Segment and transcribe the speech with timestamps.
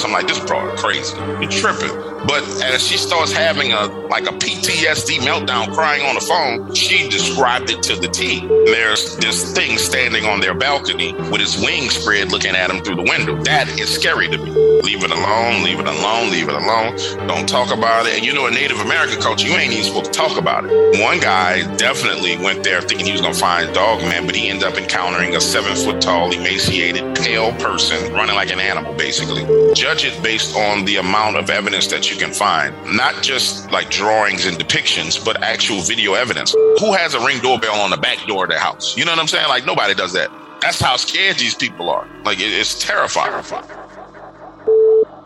[0.00, 0.04] this.
[0.04, 1.16] I'm like, this broad crazy.
[1.40, 1.96] You tripping.
[2.26, 7.08] But as she starts having a like a PTSD meltdown crying on the phone, she
[7.08, 8.46] described it to the T.
[8.66, 12.96] There's this thing standing on their balcony with his wings spread looking at him through
[12.96, 13.42] the window.
[13.44, 14.69] That is scary to me.
[14.82, 16.96] Leave it alone, leave it alone, leave it alone.
[17.28, 18.16] Don't talk about it.
[18.16, 21.00] And you know, in Native American culture, you ain't even supposed to talk about it.
[21.00, 24.64] One guy definitely went there thinking he was gonna find dog man, but he ended
[24.64, 29.44] up encountering a seven foot tall, emaciated, pale person running like an animal, basically.
[29.74, 33.90] Judge it based on the amount of evidence that you can find, not just like
[33.90, 36.52] drawings and depictions, but actual video evidence.
[36.52, 38.96] Who has a ring doorbell on the back door of their house?
[38.96, 39.48] You know what I'm saying?
[39.48, 40.30] Like nobody does that.
[40.62, 42.06] That's how scared these people are.
[42.24, 43.42] Like it, it's terrifying.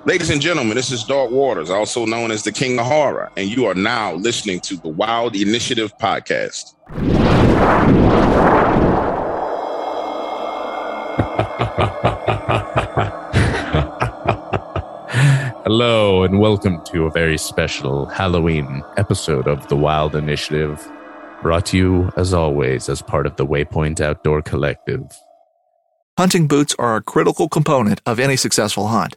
[0.06, 3.48] Ladies and gentlemen, this is Dark Waters, also known as the King of Horror, and
[3.48, 6.74] you are now listening to the Wild Initiative podcast.
[15.64, 20.86] Hello, and welcome to a very special Halloween episode of the Wild Initiative,
[21.40, 25.06] brought to you, as always, as part of the Waypoint Outdoor Collective.
[26.18, 29.16] Hunting boots are a critical component of any successful hunt.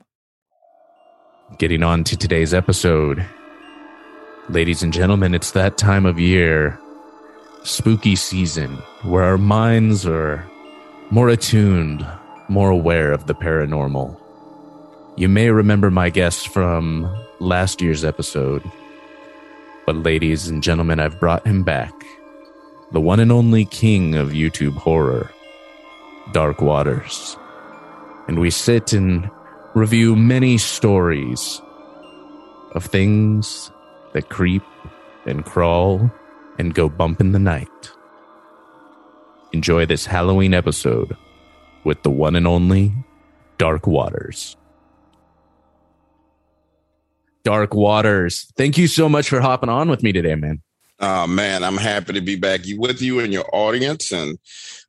[1.57, 3.25] Getting on to today's episode.
[4.49, 6.79] Ladies and gentlemen, it's that time of year,
[7.63, 10.45] spooky season, where our minds are
[11.11, 12.05] more attuned,
[12.47, 14.19] more aware of the paranormal.
[15.17, 18.63] You may remember my guest from last year's episode,
[19.85, 21.93] but ladies and gentlemen, I've brought him back.
[22.91, 25.29] The one and only king of YouTube horror,
[26.31, 27.37] Dark Waters.
[28.27, 29.29] And we sit and
[29.73, 31.61] review many stories
[32.73, 33.71] of things
[34.13, 34.63] that creep
[35.25, 36.11] and crawl
[36.57, 37.67] and go bump in the night.
[39.53, 41.15] Enjoy this Halloween episode
[41.83, 42.93] with the one and only
[43.57, 44.55] Dark Waters.
[47.43, 50.61] Dark Waters, thank you so much for hopping on with me today, man.
[50.99, 54.37] Oh man, I'm happy to be back with you and your audience, and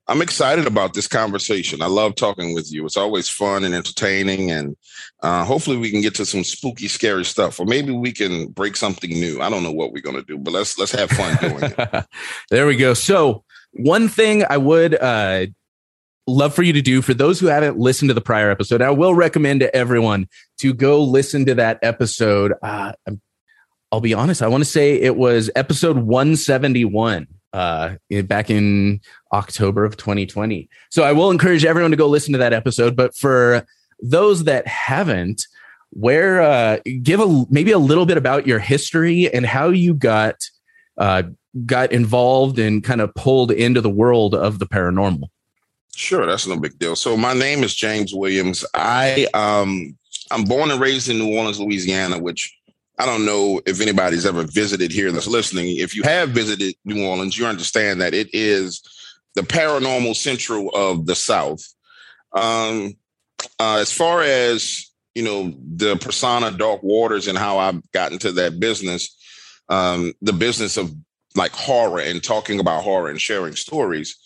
[0.09, 1.81] I'm excited about this conversation.
[1.81, 2.85] I love talking with you.
[2.85, 4.77] It's always fun and entertaining, and
[5.23, 8.77] uh, hopefully we can get to some spooky, scary stuff, or maybe we can break
[8.77, 9.41] something new.
[9.41, 12.07] I don't know what we're gonna do, but let's let's have fun doing it.
[12.51, 12.95] there we go.
[12.95, 15.47] So one thing I would uh,
[16.27, 18.91] love for you to do for those who haven't listened to the prior episode, I
[18.91, 20.27] will recommend to everyone
[20.59, 22.55] to go listen to that episode.
[22.61, 22.93] Uh,
[23.93, 29.01] I'll be honest, I want to say it was episode 171 uh, back in
[29.33, 30.69] October of 2020.
[30.91, 32.97] So I will encourage everyone to go listen to that episode.
[32.97, 33.67] But for
[34.01, 35.47] those that haven't,
[35.91, 40.37] where uh, give a maybe a little bit about your history and how you got
[40.97, 41.25] uh,
[41.67, 45.29] got involved and kind of pulled into the world of the paranormal.
[45.95, 46.97] Sure, that's no big deal.
[46.97, 48.65] So my name is James Williams.
[48.75, 49.97] I um
[50.31, 52.57] I'm born and raised in New Orleans, Louisiana, which
[53.03, 55.77] I don't know if anybody's ever visited here that's listening.
[55.77, 58.81] If you have visited New Orleans, you understand that it is
[59.35, 61.67] the paranormal central of the South.
[62.33, 62.95] Um,
[63.59, 68.31] uh, as far as you know, the persona Dark Waters and how I've gotten to
[68.33, 69.17] that business,
[69.69, 70.95] um, the business of
[71.35, 74.17] like horror and talking about horror and sharing stories.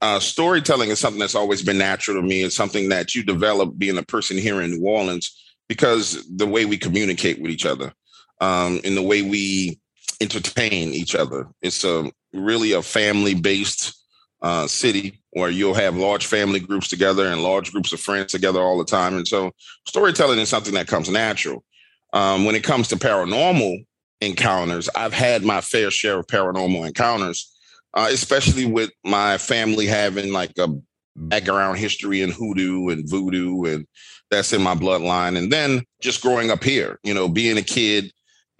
[0.00, 2.42] Uh, storytelling is something that's always been natural to me.
[2.42, 6.64] It's something that you develop being a person here in New Orleans because the way
[6.64, 7.92] we communicate with each other,
[8.40, 9.80] um, and the way we
[10.20, 11.48] entertain each other.
[11.62, 13.96] It's a really a family based
[14.42, 18.60] uh, city where you'll have large family groups together and large groups of friends together
[18.60, 19.16] all the time.
[19.16, 19.52] And so
[19.86, 21.64] storytelling is something that comes natural.
[22.12, 23.84] Um, when it comes to paranormal
[24.20, 27.50] encounters, I've had my fair share of paranormal encounters,
[27.94, 30.68] uh, especially with my family having like a
[31.16, 33.86] background history in hoodoo and voodoo, and
[34.30, 35.36] that's in my bloodline.
[35.36, 38.10] And then just growing up here, you know, being a kid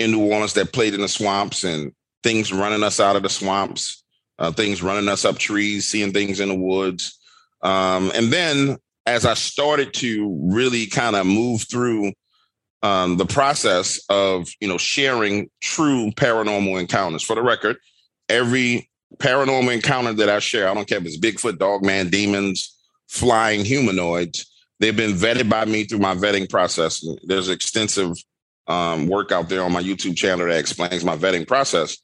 [0.00, 1.92] in New Orleans that played in the swamps and
[2.22, 4.02] things running us out of the swamps,
[4.38, 7.18] uh, things running us up trees, seeing things in the woods.
[7.62, 12.12] Um, and then as I started to really kind of move through
[12.82, 17.22] um, the process of you know sharing true paranormal encounters.
[17.22, 17.76] For the record,
[18.28, 18.88] every
[19.18, 22.74] paranormal encounter that I share, I don't care if it's Bigfoot, Dogman, demons,
[23.08, 27.04] flying humanoids, they've been vetted by me through my vetting process.
[27.24, 28.14] There's extensive
[28.66, 31.96] um, work out there on my YouTube channel that explains my vetting process.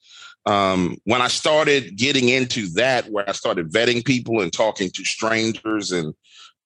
[0.47, 5.05] Um, when I started getting into that, where I started vetting people and talking to
[5.05, 6.15] strangers and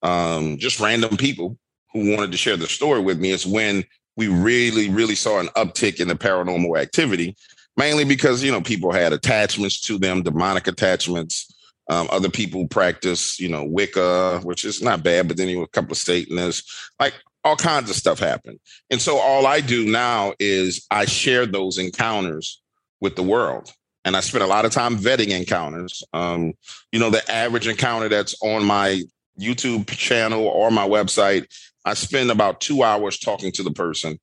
[0.02, 1.56] um, just random people
[1.92, 3.84] who wanted to share the story with me, is when
[4.16, 7.34] we really, really saw an uptick in the paranormal activity,
[7.76, 11.46] mainly because, you know, people had attachments to them, demonic attachments.
[11.88, 15.62] Um, other people practice, you know, Wicca, which is not bad, but then you know,
[15.62, 17.14] a couple of Satanists, like
[17.44, 18.58] all kinds of stuff happened.
[18.90, 22.60] And so all I do now is I share those encounters
[23.00, 23.72] with the world.
[24.04, 26.02] And I spend a lot of time vetting encounters.
[26.12, 26.54] Um,
[26.90, 29.02] you know, the average encounter that's on my
[29.38, 31.46] YouTube channel or my website
[31.84, 34.18] I spend about two hours talking to the person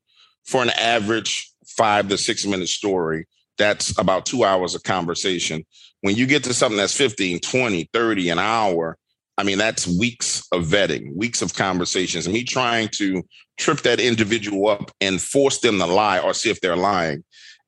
[0.46, 3.26] for an average five to six minute story.
[3.58, 5.66] That's about two hours of conversation.
[6.02, 8.98] When you get to something that's 15, 20, 30, an hour,
[9.38, 13.24] I mean, that's weeks of vetting, weeks of conversations, and me trying to
[13.58, 17.24] trip that individual up and force them to lie or see if they're lying.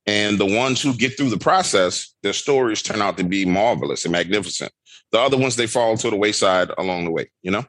[0.08, 4.06] And the ones who get through the process, their stories turn out to be marvelous
[4.06, 4.72] and magnificent.
[5.12, 7.66] The other ones, they fall to the wayside along the way, you know?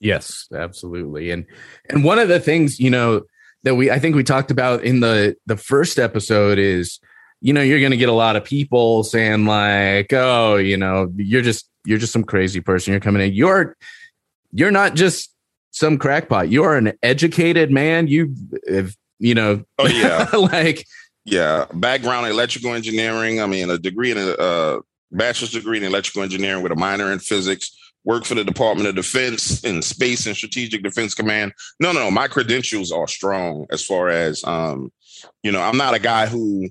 [0.00, 1.30] Yes, absolutely.
[1.30, 1.44] And
[1.90, 3.22] and one of the things, you know,
[3.64, 7.00] that we I think we talked about in the the first episode is
[7.40, 11.12] you know, you're going to get a lot of people saying like, "Oh, you know,
[11.16, 12.92] you're just you're just some crazy person.
[12.92, 13.32] You're coming in.
[13.32, 13.74] You're
[14.52, 15.32] you're not just
[15.70, 16.50] some crackpot.
[16.50, 18.08] You're an educated man.
[18.08, 18.34] You
[18.68, 20.28] have, you know, oh yeah.
[20.36, 20.86] like
[21.24, 23.40] yeah, background electrical engineering.
[23.40, 24.80] I mean, a degree in a uh,
[25.10, 27.74] bachelor's degree in electrical engineering with a minor in physics
[28.04, 31.52] work for the Department of Defense and Space and Strategic Defense Command.
[31.80, 32.10] No, no, no.
[32.10, 34.92] My credentials are strong as far as, um,
[35.42, 36.68] you know, I'm not a guy who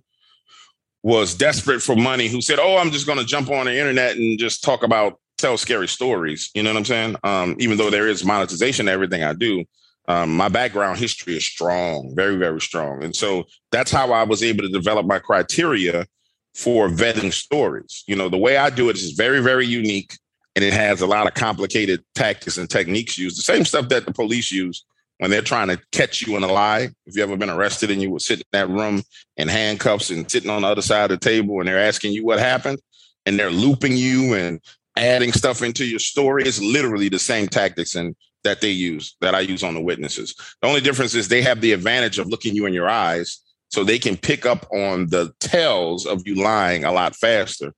[1.03, 4.17] was desperate for money who said, "Oh, I'm just going to jump on the internet
[4.17, 7.15] and just talk about tell scary stories." You know what I'm saying?
[7.23, 9.63] Um, even though there is monetization everything I do,
[10.07, 14.43] um, my background history is strong, very, very strong, and so that's how I was
[14.43, 16.05] able to develop my criteria
[16.53, 18.03] for vetting stories.
[18.07, 20.17] You know, the way I do it is very, very unique
[20.57, 23.37] and it has a lot of complicated tactics and techniques used.
[23.37, 24.83] The same stuff that the police use
[25.17, 26.89] when they're trying to catch you in a lie.
[27.05, 29.03] If you ever been arrested and you were sitting in that room
[29.37, 32.25] in handcuffs and sitting on the other side of the table and they're asking you
[32.25, 32.79] what happened
[33.25, 34.59] and they're looping you and
[34.95, 39.35] adding stuff into your story, it's literally the same tactics and that they use that
[39.35, 40.33] I use on the witnesses.
[40.61, 43.83] The only difference is they have the advantage of looking you in your eyes so
[43.83, 47.73] they can pick up on the tells of you lying a lot faster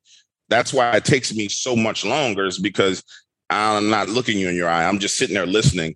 [0.49, 3.03] that's why it takes me so much longer is because
[3.49, 4.85] I'm not looking you in your eye.
[4.85, 5.95] I'm just sitting there listening,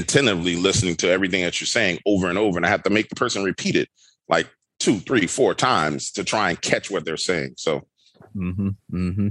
[0.00, 2.58] attentively listening to everything that you're saying over and over.
[2.58, 3.88] And I have to make the person repeat it
[4.28, 4.48] like
[4.78, 7.54] two, three, four times to try and catch what they're saying.
[7.56, 7.86] So,
[8.34, 9.28] mm-hmm, mm-hmm.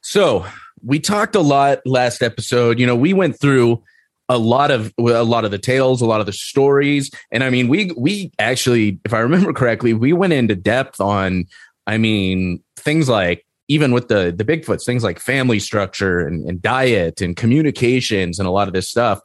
[0.00, 0.46] so
[0.82, 2.78] we talked a lot last episode.
[2.78, 3.82] You know, we went through
[4.28, 7.50] a lot of a lot of the tales, a lot of the stories, and I
[7.50, 11.46] mean, we we actually, if I remember correctly, we went into depth on.
[11.86, 16.62] I mean, things like even with the the Bigfoots, things like family structure and, and
[16.62, 19.20] diet and communications and a lot of this stuff.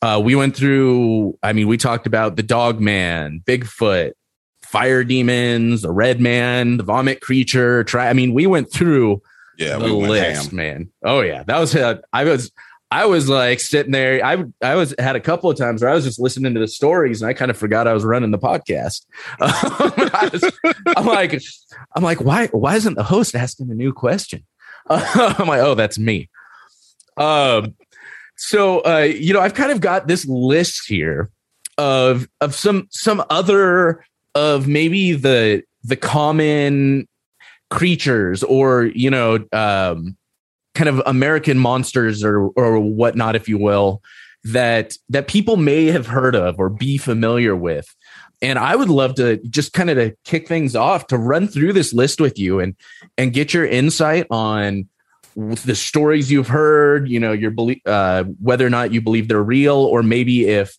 [0.00, 1.38] Uh, we went through.
[1.42, 4.12] I mean, we talked about the Dog Man, Bigfoot,
[4.62, 7.84] fire demons, the Red Man, the Vomit Creature.
[7.84, 8.08] Try.
[8.08, 9.22] I mean, we went through
[9.58, 10.56] yeah, the we list, ham.
[10.56, 10.90] man.
[11.04, 11.74] Oh yeah, that was.
[11.74, 12.50] Uh, I was
[12.92, 14.22] I was like sitting there.
[14.22, 16.68] I I was had a couple of times where I was just listening to the
[16.68, 19.06] stories and I kind of forgot I was running the podcast.
[19.40, 19.50] Um,
[20.14, 21.42] I am like,
[21.96, 24.44] I'm like, why why isn't the host asking a new question?
[24.90, 26.28] Uh, I'm like, oh, that's me.
[27.16, 27.76] Um,
[28.36, 31.30] so uh, you know, I've kind of got this list here
[31.78, 37.08] of of some some other of maybe the the common
[37.70, 40.16] creatures or you know um
[40.74, 44.02] kind of American monsters or or whatnot, if you will,
[44.44, 47.94] that that people may have heard of or be familiar with.
[48.40, 51.74] And I would love to just kind of to kick things off to run through
[51.74, 52.74] this list with you and
[53.16, 54.88] and get your insight on
[55.36, 57.08] the stories you've heard.
[57.08, 60.76] You know, your belief, uh, whether or not you believe they're real, or maybe if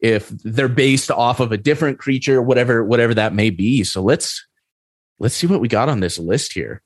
[0.00, 3.84] if they're based off of a different creature, whatever whatever that may be.
[3.84, 4.46] So let's
[5.18, 6.82] let's see what we got on this list here.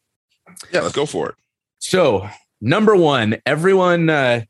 [0.73, 1.35] Yeah, let's go for it.
[1.79, 2.29] So
[2.61, 4.11] number one, everyone.
[4.11, 4.43] Uh,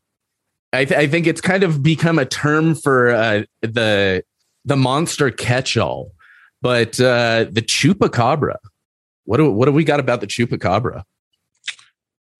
[0.73, 4.23] I, th- I, think it's kind of become a term for uh, the
[4.65, 6.11] the monster catch-all.
[6.61, 8.57] But uh, the chupacabra,
[9.25, 11.03] what do what do we got about the chupacabra?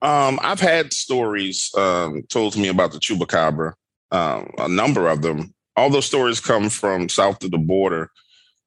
[0.02, 3.74] Um, I've had stories um, told to me about the chupacabra,
[4.12, 5.54] um, a number of them.
[5.76, 8.12] All those stories come from south of the border,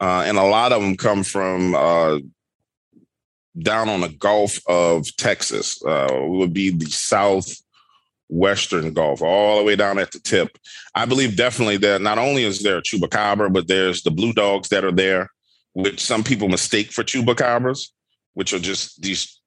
[0.00, 2.18] uh, and a lot of them come from uh,
[3.60, 5.82] down on the Gulf of Texas.
[5.84, 10.58] Uh, would be the southwestern Gulf, all the way down at the tip.
[10.94, 14.68] I believe definitely that not only is there a chupacabra, but there's the blue dogs
[14.68, 15.30] that are there,
[15.72, 17.88] which some people mistake for chupacabras,
[18.34, 19.37] which are just these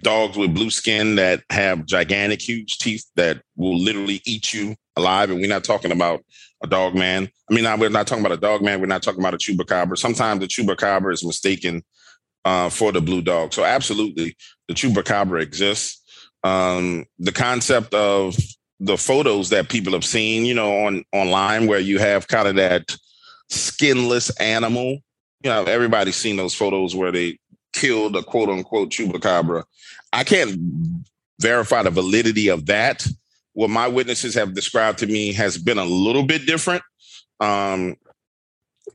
[0.00, 5.30] dogs with blue skin that have gigantic, huge teeth that will literally eat you alive.
[5.30, 6.24] And we're not talking about
[6.62, 7.28] a dog man.
[7.50, 8.80] I mean, we're not talking about a dog man.
[8.80, 9.96] We're not talking about a chupacabra.
[9.96, 11.82] Sometimes the chupacabra is mistaken
[12.44, 13.52] uh, for the blue dog.
[13.52, 14.36] So absolutely,
[14.68, 16.02] the chupacabra exists.
[16.44, 18.36] Um, the concept of
[18.80, 22.56] the photos that people have seen, you know, on online where you have kind of
[22.56, 22.96] that
[23.48, 24.98] skinless animal.
[25.42, 27.38] You know, everybody's seen those photos where they
[27.78, 29.64] killed a quote unquote chupacabra.
[30.12, 30.58] I can't
[31.40, 33.06] verify the validity of that.
[33.52, 36.82] What my witnesses have described to me has been a little bit different.
[37.40, 37.96] Um,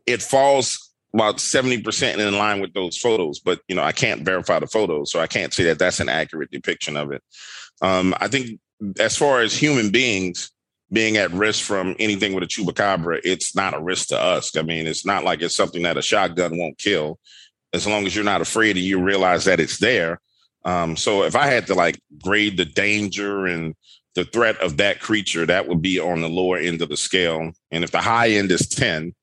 [0.06, 4.60] it falls about 70% in line with those photos, but you know, I can't verify
[4.60, 7.22] the photos, so I can't say that that's an accurate depiction of it.
[7.82, 8.60] Um, I think
[9.00, 10.52] as far as human beings
[10.92, 14.56] being at risk from anything with a chupacabra, it's not a risk to us.
[14.58, 17.20] I mean, it's not like it's something that a shotgun won't kill
[17.74, 20.20] as long as you're not afraid and you realize that it's there.
[20.66, 23.76] Um, so if I had to like grade the danger and
[24.16, 27.52] the threat of that creature, that would be on the lower end of the scale.
[27.72, 29.14] And if the high end is 10,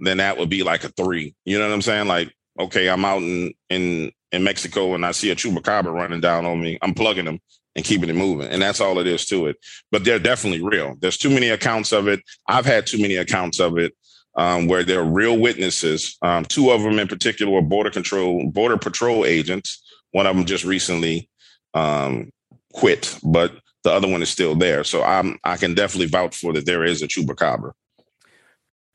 [0.00, 1.34] then that would be like a three.
[1.44, 2.08] You know what I'm saying?
[2.08, 6.46] Like, okay, I'm out in in in Mexico and I see a chupacabra running down
[6.46, 6.78] on me.
[6.82, 7.40] I'm plugging them
[7.76, 8.48] and keeping it moving.
[8.48, 9.56] And that's all it is to it.
[9.90, 10.96] But they're definitely real.
[11.00, 12.20] There's too many accounts of it.
[12.46, 13.94] I've had too many accounts of it
[14.36, 16.16] um, where there are real witnesses.
[16.22, 19.82] Um, two of them in particular were border control, border patrol agents.
[20.12, 21.28] One of them just recently
[21.74, 22.30] um,
[22.72, 23.52] quit, but
[23.84, 24.84] the other one is still there.
[24.84, 26.66] So I'm I can definitely vouch for that.
[26.66, 27.72] There is a chupacabra.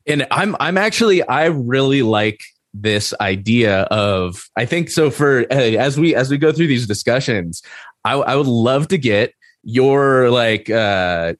[0.06, 2.40] And I'm I'm actually I really like
[2.72, 7.62] this idea of I think so for as we as we go through these discussions,
[8.04, 9.32] I, I would love to get
[9.64, 11.34] your like uh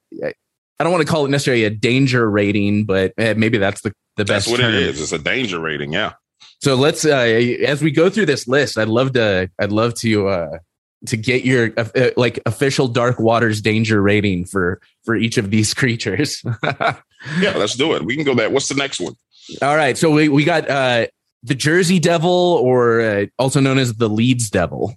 [0.78, 3.92] I don't want to call it necessarily a danger rating, but uh, maybe that's the
[4.16, 4.47] the best.
[4.47, 4.75] That's what term.
[4.75, 5.00] it is.
[5.00, 5.92] It's a danger rating.
[5.92, 6.14] Yeah.
[6.61, 7.16] So let's uh
[7.66, 10.59] as we go through this list, I'd love to I'd love to uh
[11.06, 15.75] to get your uh, like official dark waters danger rating for for each of these
[15.80, 16.42] creatures.
[16.62, 18.04] yeah, let's do it.
[18.04, 18.52] We can go that.
[18.52, 19.14] What's the next one?
[19.62, 21.06] All right, so we we got uh
[21.42, 24.95] the Jersey Devil, or uh, also known as the Leeds Devil.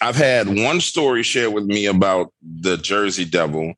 [0.00, 3.74] I've had one story shared with me about the Jersey Devil,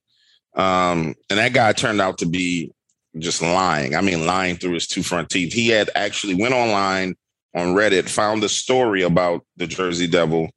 [0.55, 2.73] um, and that guy turned out to be
[3.19, 3.95] just lying.
[3.95, 5.53] I mean, lying through his two front teeth.
[5.53, 7.17] He had actually went online
[7.55, 10.51] on Reddit, found a story about the Jersey Devil,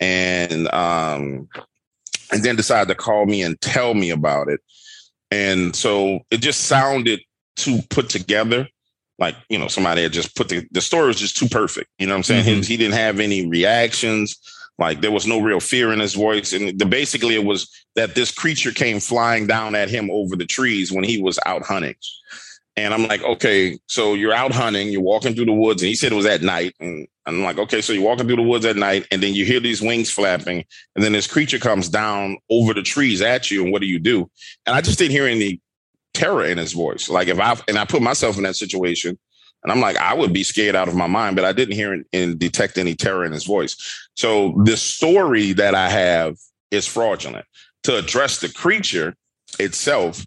[0.00, 1.48] and um,
[2.32, 4.60] and then decided to call me and tell me about it.
[5.30, 7.20] And so it just sounded
[7.56, 8.68] too put together.
[9.18, 11.90] Like, you know, somebody had just put the, the story was just too perfect.
[11.98, 12.44] You know what I'm saying?
[12.44, 12.62] Mm-hmm.
[12.62, 14.36] He, he didn't have any reactions.
[14.80, 16.52] Like there was no real fear in his voice.
[16.54, 20.46] And the, basically it was that this creature came flying down at him over the
[20.46, 21.94] trees when he was out hunting.
[22.76, 25.94] And I'm like, okay, so you're out hunting, you're walking through the woods, and he
[25.94, 26.74] said it was at night.
[26.80, 29.44] And I'm like, okay, so you're walking through the woods at night, and then you
[29.44, 33.64] hear these wings flapping, and then this creature comes down over the trees at you,
[33.64, 34.30] and what do you do?
[34.64, 35.60] And I just didn't hear any
[36.14, 37.10] terror in his voice.
[37.10, 39.18] Like if I and I put myself in that situation,
[39.62, 42.02] and I'm like, I would be scared out of my mind, but I didn't hear
[42.12, 43.76] and detect any terror in his voice.
[44.16, 46.36] So the story that I have
[46.70, 47.46] is fraudulent.
[47.84, 49.16] To address the creature
[49.58, 50.24] itself,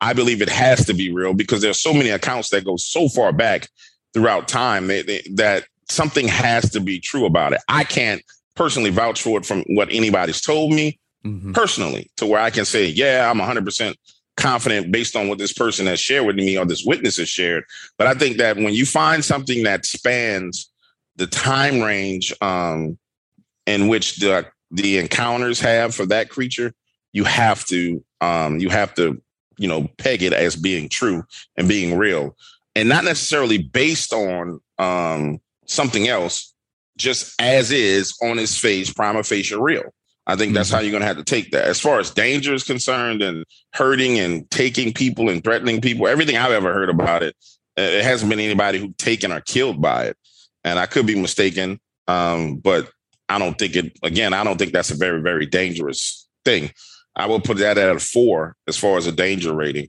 [0.00, 3.08] I believe it has to be real because there's so many accounts that go so
[3.08, 3.68] far back
[4.12, 7.60] throughout time that, that something has to be true about it.
[7.68, 8.22] I can't
[8.54, 11.52] personally vouch for it from what anybody's told me mm-hmm.
[11.52, 13.94] personally to where I can say, yeah, I'm 100%
[14.36, 17.64] confident based on what this person has shared with me or this witness has shared.
[17.98, 20.70] But I think that when you find something that spans
[21.16, 22.98] the time range um,
[23.66, 26.72] in which the the encounters have for that creature,
[27.12, 29.20] you have to um, you have to
[29.58, 31.24] you know peg it as being true
[31.56, 32.36] and being real,
[32.74, 36.52] and not necessarily based on um, something else,
[36.96, 39.94] just as is on its face, prima facie real.
[40.26, 40.76] I think that's mm-hmm.
[40.76, 41.66] how you're going to have to take that.
[41.66, 46.36] As far as danger is concerned, and hurting and taking people and threatening people, everything
[46.36, 47.36] I've ever heard about it,
[47.76, 50.16] it hasn't been anybody who taken or killed by it.
[50.64, 51.78] And I could be mistaken,
[52.08, 52.90] um, but
[53.28, 53.98] I don't think it.
[54.02, 56.72] Again, I don't think that's a very very dangerous thing.
[57.14, 59.88] I will put that at a four as far as a danger rating.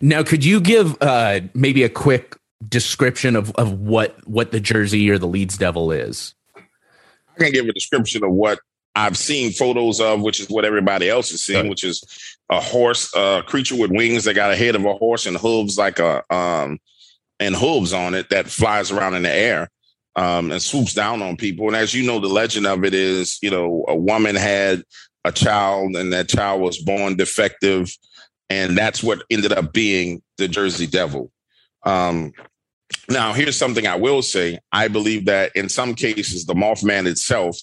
[0.00, 2.36] Now, could you give uh, maybe a quick
[2.68, 6.34] description of, of what what the Jersey or the Leeds Devil is.
[6.56, 8.58] I can give a description of what
[8.94, 13.12] I've seen photos of, which is what everybody else is seeing, which is a horse,
[13.14, 16.22] a creature with wings that got a head of a horse and hooves like a
[16.32, 16.78] um
[17.40, 19.68] and hooves on it that flies around in the air
[20.14, 21.66] um and swoops down on people.
[21.66, 24.84] And as you know, the legend of it is, you know, a woman had
[25.24, 27.90] a child and that child was born defective,
[28.50, 31.32] and that's what ended up being the Jersey Devil.
[31.82, 32.32] Um
[33.08, 34.60] now here's something I will say.
[34.70, 37.58] I believe that in some cases the Mothman itself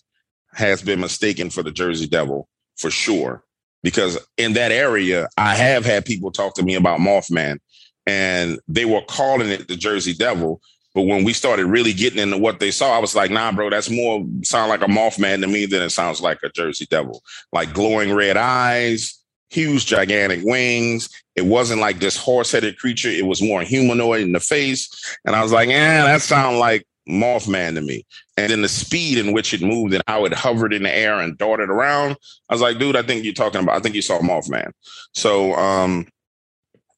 [0.53, 3.43] has been mistaken for the Jersey Devil for sure.
[3.83, 7.59] Because in that area, I have had people talk to me about Mothman
[8.05, 10.61] and they were calling it the Jersey Devil.
[10.93, 13.69] But when we started really getting into what they saw, I was like, nah, bro,
[13.69, 17.23] that's more sound like a Mothman to me than it sounds like a Jersey Devil.
[17.53, 19.17] Like glowing red eyes,
[19.49, 21.09] huge, gigantic wings.
[21.35, 23.09] It wasn't like this horse headed creature.
[23.09, 25.17] It was more humanoid in the face.
[25.25, 28.05] And I was like, yeah, that sounds like Mothman to me.
[28.37, 31.19] And then the speed in which it moved and how it hovered in the air
[31.19, 32.15] and darted around,
[32.49, 34.71] I was like, dude, I think you're talking about, I think you saw Mothman.
[35.13, 36.07] So um,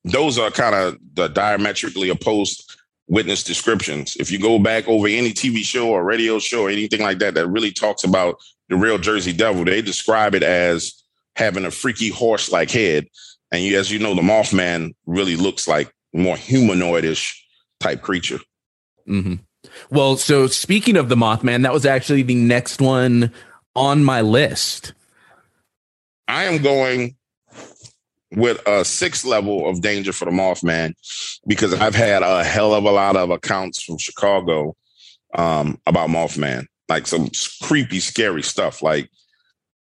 [0.04, 2.78] those are kind of the diametrically opposed
[3.08, 4.16] witness descriptions.
[4.18, 7.34] If you go back over any TV show or radio show or anything like that
[7.34, 8.38] that really talks about
[8.70, 11.04] the real Jersey Devil, they describe it as
[11.36, 13.08] having a freaky horse-like head.
[13.52, 17.36] And you, as you know, the Mothman really looks like more humanoidish
[17.80, 18.40] type creature.
[19.06, 19.36] hmm
[19.90, 23.32] Well, so speaking of the Mothman, that was actually the next one
[23.76, 24.94] on my list.
[26.28, 27.16] I am going
[28.32, 30.94] with a sixth level of danger for the Mothman
[31.46, 34.76] because I've had a hell of a lot of accounts from Chicago
[35.36, 37.30] um, about Mothman, like some
[37.62, 39.10] creepy, scary stuff, like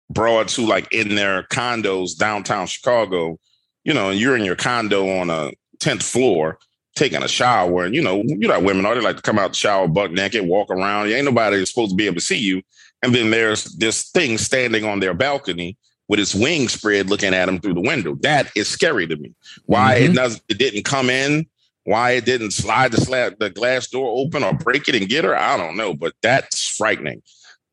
[0.10, 3.38] broads who like in their condos downtown Chicago,
[3.84, 6.58] you know, and you're in your condo on a tenth floor
[7.00, 9.52] taking a shower, and you know, you know, women are they like to come out
[9.52, 11.10] the shower butt naked, walk around.
[11.10, 12.62] You Ain't nobody supposed to be able to see you,
[13.02, 15.78] and then there's this thing standing on their balcony
[16.10, 18.16] with its wings spread looking at them through the window.
[18.22, 19.34] That is scary to me.
[19.66, 20.16] Why it Mhm.
[20.16, 21.48] does it didn't come in,
[21.86, 25.24] why it didn't slide the slab the glass door open or break it and get
[25.24, 27.22] her, I don't know, but that's frightening.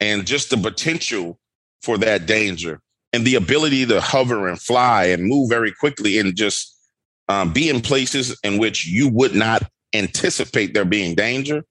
[0.00, 1.38] And just the potential
[1.82, 2.80] for that danger
[3.12, 6.75] and the ability to hover and fly and move very quickly and just
[7.28, 9.62] um, be in places in which you would not
[9.92, 11.64] anticipate there being danger.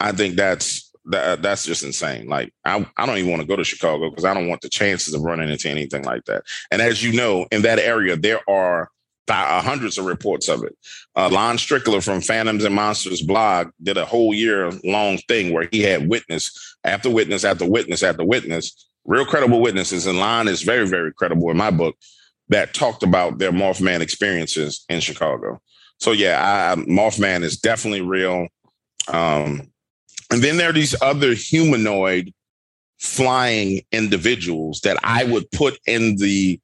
[0.00, 2.28] I think that's that, that's just insane.
[2.28, 4.68] Like I, I don't even want to go to Chicago because I don't want the
[4.68, 6.44] chances of running into anything like that.
[6.70, 8.90] And as you know, in that area, there are
[9.28, 10.76] uh, hundreds of reports of it.
[11.16, 15.68] Uh, Lon Strickler from Phantoms and Monsters blog did a whole year long thing where
[15.70, 20.06] he had witness after witness after witness after witness, real credible witnesses.
[20.06, 21.96] And Lon is very, very credible in my book
[22.48, 25.60] that talked about their Mothman experiences in Chicago.
[25.98, 28.48] So yeah, I, Mothman is definitely real.
[29.08, 29.70] Um,
[30.30, 32.32] and then there are these other humanoid
[32.98, 36.60] flying individuals that I would put in the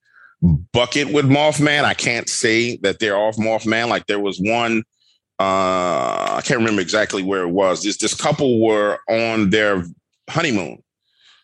[0.72, 1.84] bucket with Mothman.
[1.84, 3.88] I can't say that they're off Mothman.
[3.88, 4.82] Like there was one,
[5.38, 7.82] uh, I can't remember exactly where it was.
[7.82, 9.84] This this couple were on their
[10.28, 10.82] honeymoon.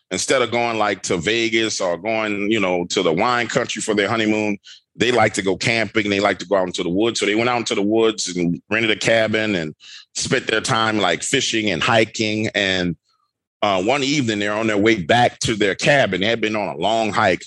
[0.09, 3.93] Instead of going like to Vegas or going, you know, to the wine country for
[3.93, 4.57] their honeymoon,
[4.95, 6.05] they like to go camping.
[6.05, 7.19] And they like to go out into the woods.
[7.19, 9.75] So they went out into the woods and rented a cabin and
[10.15, 12.47] spent their time like fishing and hiking.
[12.55, 12.95] And
[13.61, 16.21] uh, one evening, they're on their way back to their cabin.
[16.21, 17.43] They had been on a long hike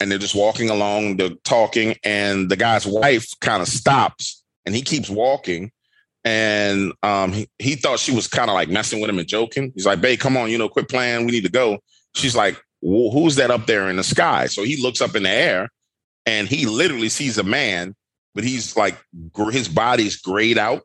[0.00, 1.96] and they're just walking along, they're talking.
[2.04, 5.72] And the guy's wife kind of stops and he keeps walking.
[6.26, 9.70] And um, he, he thought she was kind of like messing with him and joking.
[9.76, 11.24] He's like, babe, come on, you know, quit playing.
[11.24, 11.78] We need to go.
[12.16, 14.46] She's like, "Wh- who's that up there in the sky?
[14.46, 15.68] So he looks up in the air
[16.26, 17.94] and he literally sees a man,
[18.34, 18.98] but he's like,
[19.52, 20.82] his body's grayed out.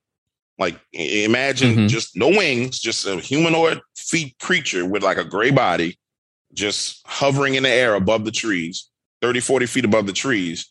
[0.60, 1.88] Like imagine Mhm.
[1.90, 5.98] just no wings, just a humanoid feet creature with like a gray body,
[6.54, 8.88] just hovering in the air above the trees,
[9.24, 10.68] 30, 40 feet above the trees.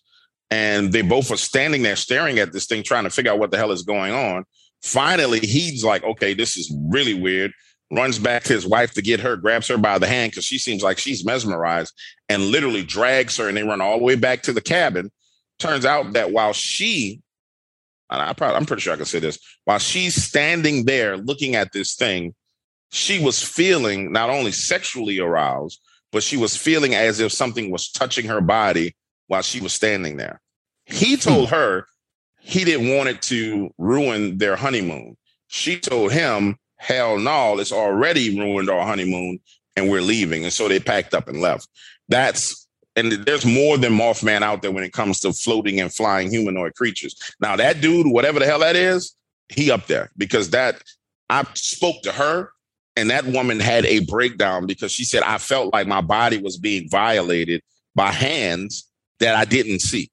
[0.48, 3.50] And they both are standing there staring at this thing, trying to figure out what
[3.50, 4.44] the hell is going on.
[4.83, 7.53] Finally, he's like, okay, this is really weird.
[7.93, 10.59] Runs back to his wife to get her, grabs her by the hand because she
[10.59, 11.93] seems like she's mesmerized
[12.29, 13.49] and literally drags her.
[13.49, 15.11] And they run all the way back to the cabin.
[15.59, 17.21] Turns out that while she,
[18.09, 21.57] and I probably, I'm pretty sure I can say this, while she's standing there looking
[21.57, 22.35] at this thing,
[22.93, 25.81] she was feeling not only sexually aroused,
[26.12, 30.16] but she was feeling as if something was touching her body while she was standing
[30.16, 30.40] there.
[30.87, 31.21] He hmm.
[31.21, 31.87] told her
[32.50, 35.16] he didn't want it to ruin their honeymoon.
[35.46, 39.38] She told him, hell no, it's already ruined our honeymoon
[39.76, 40.42] and we're leaving.
[40.42, 41.68] And so they packed up and left.
[42.08, 46.28] That's and there's more than Mothman out there when it comes to floating and flying
[46.28, 47.14] humanoid creatures.
[47.40, 49.14] Now that dude, whatever the hell that is,
[49.48, 50.82] he up there because that
[51.28, 52.50] I spoke to her
[52.96, 56.58] and that woman had a breakdown because she said I felt like my body was
[56.58, 57.62] being violated
[57.94, 58.88] by hands
[59.20, 60.10] that I didn't see.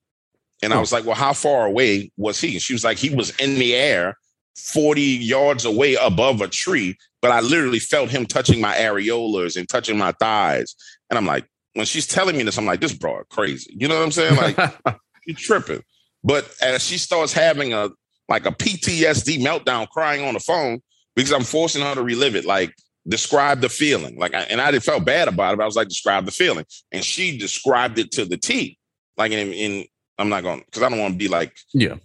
[0.64, 2.54] And I was like, well, how far away was he?
[2.54, 4.16] And she was like, he was in the air
[4.58, 9.70] 40 yards away above a tree, but I literally felt him touching my areolas and
[9.70, 10.76] touching my thighs.
[11.10, 13.76] And I'm like, when she's telling me this, I'm like, this broad crazy.
[13.78, 14.36] You know what I'm saying?
[14.36, 14.58] Like,
[15.28, 15.84] you tripping.
[16.24, 17.90] But as she starts having a
[18.30, 20.82] like a PTSD meltdown, crying on the phone
[21.16, 22.74] because I'm forcing her to relive it, like
[23.08, 24.18] describe the feeling.
[24.18, 25.58] Like, I, and I didn't felt bad about it.
[25.58, 28.78] But I was like, describe the feeling, and she described it to the T.
[29.16, 29.86] Like in, in
[30.18, 31.96] I'm not going because I don't want to be like, yeah,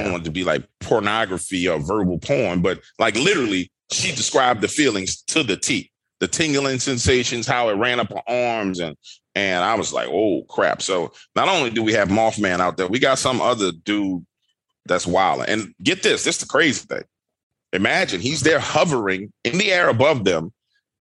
[0.00, 4.14] I don't want it to be like pornography or verbal porn, but like literally, she
[4.14, 5.90] described the feelings to the T.
[6.20, 8.96] The tingling sensations, how it ran up her arms, and
[9.34, 10.82] and I was like, oh crap.
[10.82, 14.24] So not only do we have Mothman out there, we got some other dude
[14.86, 15.44] that's wild.
[15.46, 17.04] And get this, this is the crazy thing.
[17.72, 20.52] Imagine he's there hovering in the air above them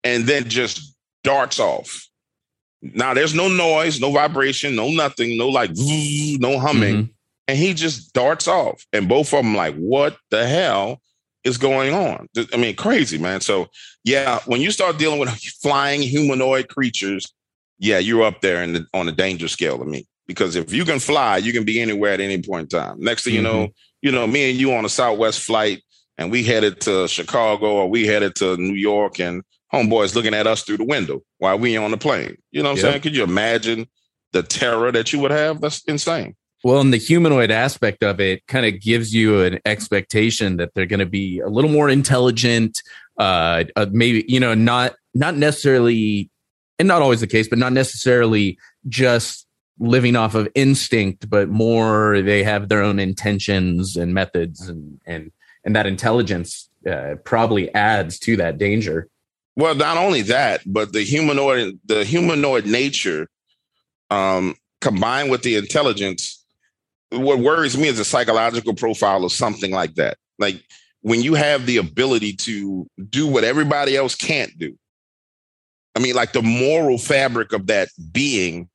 [0.03, 2.08] and then just darts off.
[2.83, 6.95] Now there's no noise, no vibration, no nothing, no like no humming.
[6.95, 7.13] Mm-hmm.
[7.49, 8.85] And he just darts off.
[8.93, 11.01] And both of them like, what the hell
[11.45, 12.29] is going on?
[12.53, 13.41] I mean, crazy, man.
[13.41, 13.69] So
[14.05, 15.31] yeah, when you start dealing with
[15.63, 17.33] flying humanoid creatures
[17.79, 20.07] yeah, you're up there in the, on the danger scale to me.
[20.27, 23.01] Because if you can fly, you can be anywhere at any point in time.
[23.01, 23.47] Next thing mm-hmm.
[23.47, 23.69] you know,
[24.03, 25.83] you know, me and you on a Southwest flight,
[26.19, 30.47] and we headed to Chicago or we headed to New York, and homeboys looking at
[30.47, 32.37] us through the window while we on the plane.
[32.51, 32.93] You know what I'm yep.
[32.93, 33.03] saying?
[33.03, 33.87] Could you imagine
[34.33, 35.61] the terror that you would have?
[35.61, 36.37] That's insane.
[36.65, 40.87] Well, and the humanoid aspect of it kind of gives you an expectation that they're
[40.87, 42.83] going to be a little more intelligent,
[43.19, 46.31] uh, uh, maybe you know, not not necessarily
[46.79, 49.47] and not always the case, but not necessarily just
[49.79, 55.31] living off of instinct, but more they have their own intentions and methods, and and
[55.65, 59.09] and that intelligence uh, probably adds to that danger.
[59.59, 63.29] Well, not only that, but the humanoid the humanoid nature,
[64.09, 66.43] um, combined with the intelligence.
[67.11, 70.17] What worries me is the psychological profile of something like that.
[70.39, 70.63] Like
[71.03, 74.79] when you have the ability to do what everybody else can't do
[75.99, 78.69] I mean, like the moral fabric of that being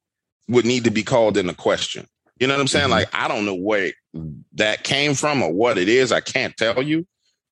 [0.49, 2.05] would need to be called into question.
[2.37, 2.89] You know what I'm saying?
[2.89, 2.91] Mm-hmm.
[2.91, 3.91] Like, I don't know where
[4.55, 6.11] that came from or what it is.
[6.11, 7.07] I can't tell you.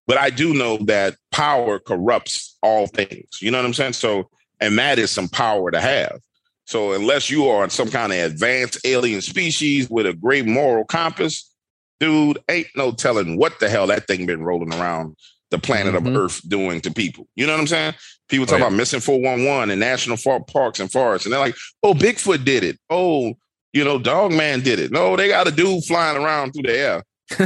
[0.08, 3.42] But I do know that power corrupts all things.
[3.42, 3.94] You know what I'm saying?
[3.94, 6.20] So, and that is some power to have.
[6.66, 11.52] So, unless you are some kind of advanced alien species with a great moral compass,
[12.00, 15.16] dude, ain't no telling what the hell that thing been rolling around
[15.52, 16.08] the planet mm-hmm.
[16.08, 17.28] of Earth doing to people.
[17.36, 17.94] You know what I'm saying?
[18.30, 18.68] People talk oh, yeah.
[18.68, 22.80] about missing 411 and national parks and forests, and they're like, "Oh, Bigfoot did it.
[22.90, 23.34] Oh,
[23.74, 26.78] you know, Dog Man did it." No, they got a dude flying around through the
[26.78, 27.04] air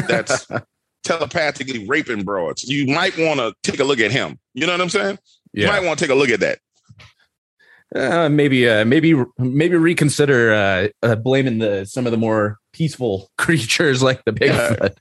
[0.08, 0.48] that's
[1.06, 2.64] telepathically raping broads.
[2.64, 4.38] You might want to take a look at him.
[4.54, 5.20] You know what I'm saying?
[5.54, 5.68] Yeah.
[5.68, 6.60] You might want to take a look at that.
[7.96, 13.32] Uh, maybe, uh, maybe, maybe reconsider uh, uh, blaming the some of the more peaceful
[13.38, 14.98] creatures like the Bigfoot.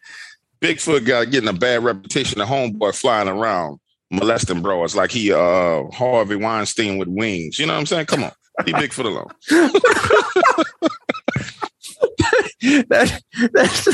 [0.60, 2.38] Bigfoot got getting a bad reputation.
[2.38, 4.84] The homeboy flying around molesting bro.
[4.84, 7.58] It's like he uh Harvey Weinstein with wings.
[7.58, 8.06] You know what I'm saying?
[8.06, 8.32] Come on.
[8.64, 9.26] Leave Bigfoot alone.
[12.88, 13.88] that, that's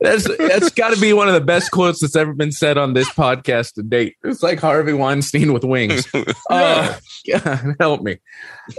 [0.00, 2.94] that's that's got to be one of the best quotes that's ever been said on
[2.94, 4.16] this podcast to date.
[4.24, 6.08] It's like Harvey Weinstein with wings.
[6.50, 6.98] Uh,
[7.30, 8.18] God, help me.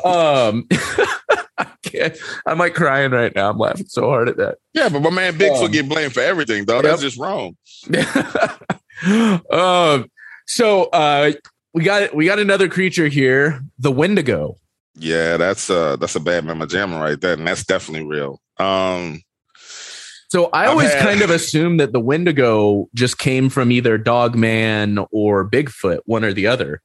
[0.04, 0.68] Um,
[1.58, 3.50] I, I might crying right now.
[3.50, 4.58] I'm laughing so hard at that.
[4.74, 6.76] Yeah, but my man Bigfoot um, get blamed for everything, though.
[6.76, 6.84] Yep.
[6.84, 7.58] That's just wrong.
[9.52, 10.10] um,
[10.48, 11.32] so uh,
[11.74, 14.58] we got we got another creature here, the Wendigo.
[14.96, 18.42] Yeah, that's uh that's a bad mama jammer right there, and that's definitely real.
[18.58, 19.22] Um
[20.32, 21.04] so I always had...
[21.04, 26.32] kind of assume that the Wendigo just came from either Dogman or Bigfoot, one or
[26.32, 26.82] the other.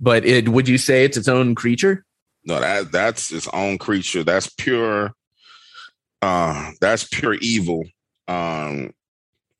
[0.00, 2.04] But it would you say it's its own creature?
[2.44, 4.22] No, that that's its own creature.
[4.22, 5.12] That's pure
[6.22, 7.84] uh that's pure evil.
[8.28, 8.94] Um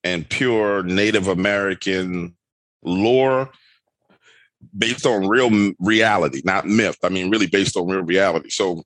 [0.04, 2.36] and pure Native American
[2.84, 3.50] lore
[4.76, 5.50] based on real
[5.80, 6.98] reality, not myth.
[7.02, 8.50] I mean, really based on real reality.
[8.50, 8.84] So,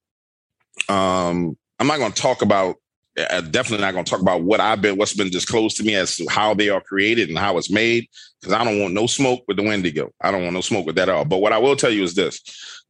[0.88, 2.76] um, I'm not going to talk about.
[3.18, 5.94] Uh, definitely not going to talk about what I've been, what's been disclosed to me
[5.94, 8.08] as to how they are created and how it's made,
[8.40, 10.10] because I don't want no smoke with the Wendigo.
[10.22, 11.26] I don't want no smoke with that at all.
[11.26, 12.40] But what I will tell you is this: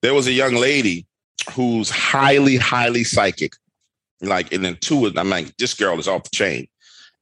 [0.01, 1.07] there was a young lady
[1.51, 3.55] who's highly, highly psychic,
[4.21, 5.19] like an intuitive.
[5.19, 6.69] I'm like, this girl is off the chain.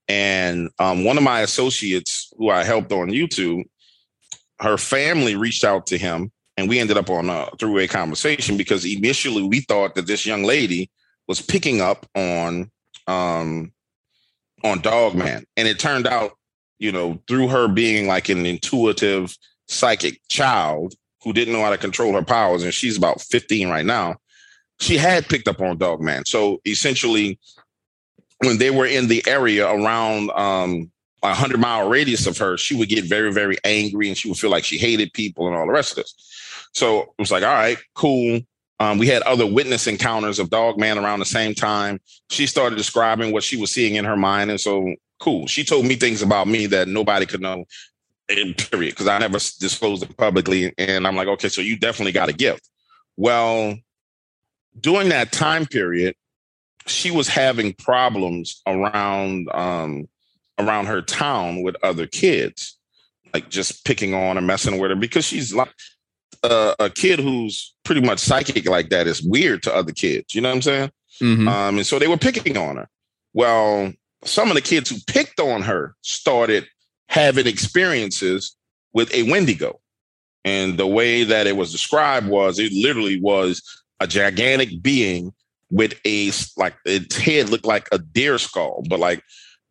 [0.09, 3.65] And um, one of my associates who I helped on YouTube,
[4.61, 8.85] her family reached out to him and we ended up on a three-way conversation because
[8.85, 10.91] initially we thought that this young lady
[11.29, 12.71] was picking up on
[13.11, 13.73] um
[14.63, 15.45] on Dogman.
[15.57, 16.33] And it turned out
[16.81, 19.37] you know, through her being like an intuitive
[19.69, 23.85] psychic child who didn't know how to control her powers, and she's about 15 right
[23.85, 24.17] now,
[24.81, 26.25] she had picked up on Dog Man.
[26.25, 27.39] So essentially,
[28.39, 30.91] when they were in the area around um,
[31.23, 34.39] a hundred mile radius of her, she would get very, very angry and she would
[34.39, 36.15] feel like she hated people and all the rest of this.
[36.73, 38.41] So it was like, all right, cool.
[38.81, 42.01] Um, we had other witness encounters of Dog Man around the same time.
[42.31, 44.51] She started describing what she was seeing in her mind.
[44.51, 45.47] And so, cool.
[45.47, 47.67] She told me things about me that nobody could know,
[48.27, 50.73] period, because I never disclosed it publicly.
[50.79, 52.71] And I'm like, okay, so you definitely got a gift.
[53.19, 53.77] Well,
[54.81, 56.15] during that time period,
[56.87, 60.09] she was having problems around um,
[60.59, 62.79] around her town with other kids,
[63.35, 65.73] like just picking on and messing with her because she's like
[66.43, 70.35] uh, a kid who's pretty much psychic like that is weird to other kids.
[70.35, 70.93] You know what I'm saying?
[71.21, 71.49] Mm-hmm.
[71.49, 72.89] Um, and so they were picking on her.
[73.33, 73.93] Well,
[74.25, 76.67] some of the kids who picked on her started
[77.09, 78.57] having experiences
[78.93, 79.81] with a Wendigo.
[80.45, 83.63] And the way that it was described was it literally was
[84.01, 85.33] a gigantic being
[85.71, 89.23] with a like its head looked like a deer skull, but like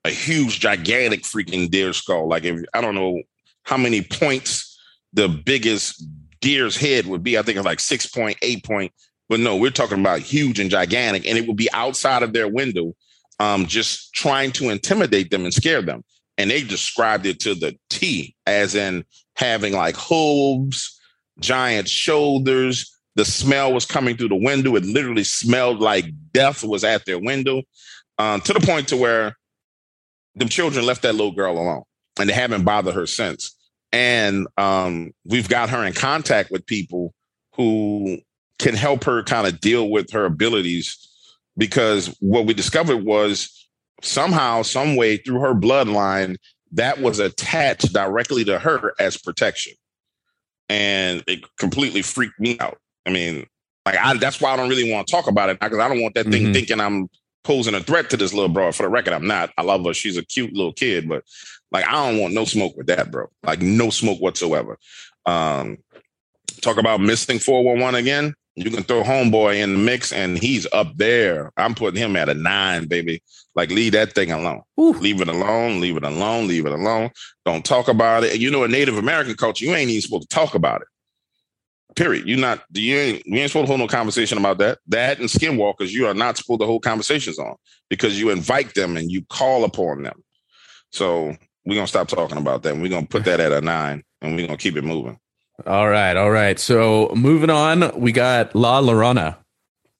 [0.06, 2.28] a huge, gigantic freaking deer skull.
[2.28, 3.22] Like if I don't know
[3.64, 4.80] how many points
[5.14, 6.06] the biggest
[6.42, 7.38] deer's head would be.
[7.38, 8.92] I think like six point, eight point.
[9.28, 12.48] But no, we're talking about huge and gigantic, and it would be outside of their
[12.48, 12.94] window,
[13.40, 16.04] um, just trying to intimidate them and scare them.
[16.38, 21.00] And they described it to the T, as in having like hooves,
[21.40, 22.92] giant shoulders.
[23.16, 24.76] The smell was coming through the window.
[24.76, 27.64] It literally smelled like death was at their window,
[28.18, 29.36] um, to the point to where
[30.36, 31.84] the children left that little girl alone
[32.20, 33.56] and they haven't bothered her since.
[33.92, 37.14] And um, we've got her in contact with people
[37.56, 38.20] who
[38.60, 40.98] can help her kind of deal with her abilities
[41.58, 43.68] because what we discovered was
[44.02, 46.38] somehow, some way through her bloodline,
[46.72, 49.74] that was attached directly to her as protection.
[50.70, 52.78] And it completely freaked me out.
[53.06, 53.48] I mean,
[53.86, 56.02] like I, that's why I don't really want to talk about it because I don't
[56.02, 56.54] want that thing mm-hmm.
[56.54, 57.08] thinking I'm
[57.44, 58.72] posing a threat to this little bro.
[58.72, 59.50] For the record, I'm not.
[59.58, 59.94] I love her.
[59.94, 61.24] She's a cute little kid, but
[61.72, 63.28] like I don't want no smoke with that, bro.
[63.44, 64.78] Like no smoke whatsoever.
[65.26, 65.78] Um,
[66.62, 68.36] talk about missing 411 again.
[68.56, 71.52] You can throw homeboy in the mix and he's up there.
[71.56, 73.22] I'm putting him at a nine, baby.
[73.56, 74.64] Like leave that thing alone.
[74.80, 74.94] Ooh.
[74.94, 75.80] Leave it alone.
[75.80, 76.48] Leave it alone.
[76.48, 77.12] Leave it alone.
[77.46, 78.34] Don't talk about it.
[78.34, 80.88] And you know, in Native American culture, you ain't even supposed to talk about it.
[81.96, 82.28] Period.
[82.28, 82.64] You're not.
[82.72, 83.26] You ain't.
[83.26, 84.80] You ain't supposed to hold no conversation about that.
[84.88, 87.56] That and skinwalkers, you are not supposed to hold conversations on
[87.90, 90.22] because you invite them and you call upon them.
[90.92, 91.36] So
[91.70, 92.76] we're gonna stop talking about that.
[92.76, 95.20] We're gonna put that at a nine, and we're gonna keep it moving.
[95.68, 96.60] All right, all right.
[96.60, 99.38] So moving on, we got La Llorona.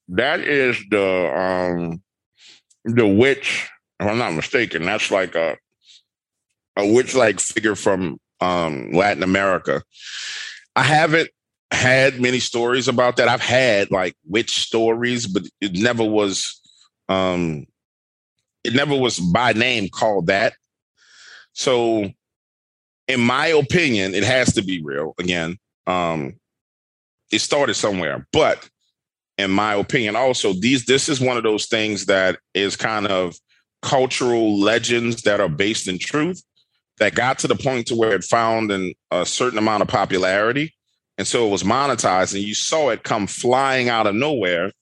[0.08, 2.02] That is the um
[2.84, 3.70] the witch.
[4.00, 5.56] If I'm not mistaken, that's like a
[6.76, 9.84] a witch like figure from um Latin America.
[10.74, 11.30] I haven't
[11.70, 13.28] had many stories about that.
[13.28, 16.60] I've had like witch stories, but it never was
[17.08, 17.66] um
[18.64, 20.54] it never was by name called that.
[21.52, 22.10] So
[23.08, 25.56] in my opinion, it has to be real again.
[25.86, 26.34] Um
[27.32, 28.68] it started somewhere, but
[29.38, 33.36] in my opinion also these this is one of those things that is kind of
[33.82, 36.42] cultural legends that are based in truth
[36.98, 40.74] that got to the point to where it found in a certain amount of popularity
[41.20, 44.72] and so it was monetized, and you saw it come flying out of nowhere.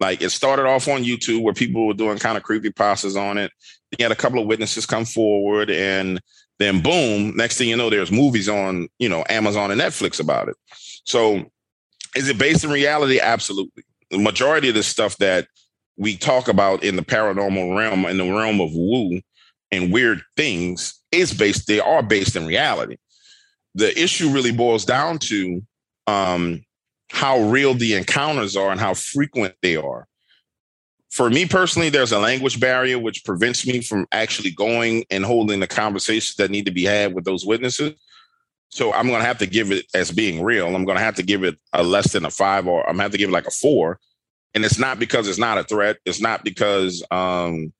[0.00, 3.38] Like it started off on YouTube where people were doing kind of creepy passes on
[3.38, 3.52] it.
[3.98, 6.20] You had a couple of witnesses come forward, and
[6.58, 10.48] then boom, next thing you know, there's movies on, you know, Amazon and Netflix about
[10.48, 10.56] it.
[11.04, 11.44] So
[12.14, 13.20] is it based in reality?
[13.20, 13.84] Absolutely.
[14.10, 15.48] The majority of the stuff that
[15.96, 19.20] we talk about in the paranormal realm, in the realm of woo
[19.72, 22.96] and weird things, is based, they are based in reality
[23.74, 25.62] the issue really boils down to
[26.06, 26.64] um,
[27.10, 30.06] how real the encounters are and how frequent they are.
[31.10, 35.58] For me personally, there's a language barrier which prevents me from actually going and holding
[35.60, 37.94] the conversations that need to be had with those witnesses.
[38.68, 40.66] So I'm going to have to give it as being real.
[40.66, 42.98] I'm going to have to give it a less than a five, or I'm going
[42.98, 43.98] to have to give it like a four.
[44.54, 45.98] And it's not because it's not a threat.
[46.04, 47.72] It's not because um,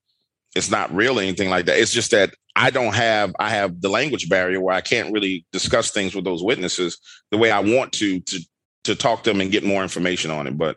[0.57, 1.79] it's not real or anything like that.
[1.79, 5.47] It's just that I don't have I have the language barrier where I can't really
[5.53, 6.99] discuss things with those witnesses
[7.31, 8.41] the way I want to to
[8.85, 10.59] to talk to them and get more information on it.
[10.59, 10.77] But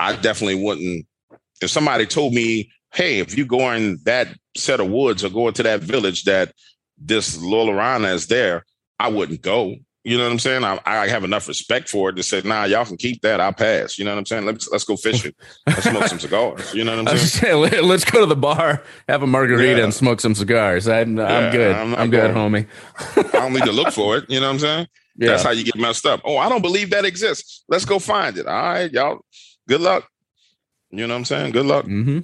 [0.00, 1.06] I definitely wouldn't
[1.62, 5.48] if somebody told me, hey, if you go in that set of woods or go
[5.48, 6.52] into that village that
[6.98, 8.64] this La Llorona is there,
[8.98, 9.76] I wouldn't go.
[10.04, 10.64] You know what I'm saying?
[10.64, 13.40] I, I have enough respect for it to say, nah, y'all can keep that.
[13.40, 13.98] I'll pass.
[13.98, 14.44] You know what I'm saying?
[14.44, 15.32] Let's let's go fishing.
[15.64, 16.74] Let's smoke some cigars.
[16.74, 17.68] You know what I'm saying?
[17.68, 17.86] saying?
[17.86, 19.84] Let's go to the bar, have a margarita, yeah.
[19.84, 20.88] and smoke some cigars.
[20.88, 21.76] I'm, yeah, I'm good.
[21.76, 22.66] I'm, I'm good, homie.
[23.16, 24.28] I don't need to look for it.
[24.28, 24.86] You know what I'm saying?
[25.16, 25.28] Yeah.
[25.28, 26.20] That's how you get messed up.
[26.24, 27.64] Oh, I don't believe that exists.
[27.68, 28.46] Let's go find it.
[28.46, 29.20] All right, y'all.
[29.68, 30.08] Good luck.
[30.92, 31.52] You know what I'm saying?
[31.52, 31.86] Good luck.
[31.86, 32.20] Mm-hmm.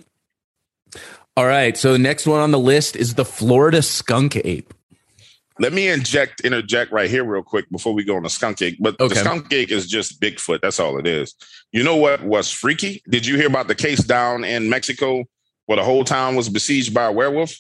[1.36, 1.76] All right.
[1.76, 4.72] So the next one on the list is the Florida skunk ape.
[5.60, 8.76] Let me inject, interject right here real quick before we go on the skunk ape.
[8.78, 9.14] But okay.
[9.14, 10.60] the skunk ape is just Bigfoot.
[10.60, 11.34] That's all it is.
[11.72, 13.02] You know what was freaky?
[13.08, 15.24] Did you hear about the case down in Mexico
[15.66, 17.56] where the whole town was besieged by a werewolf?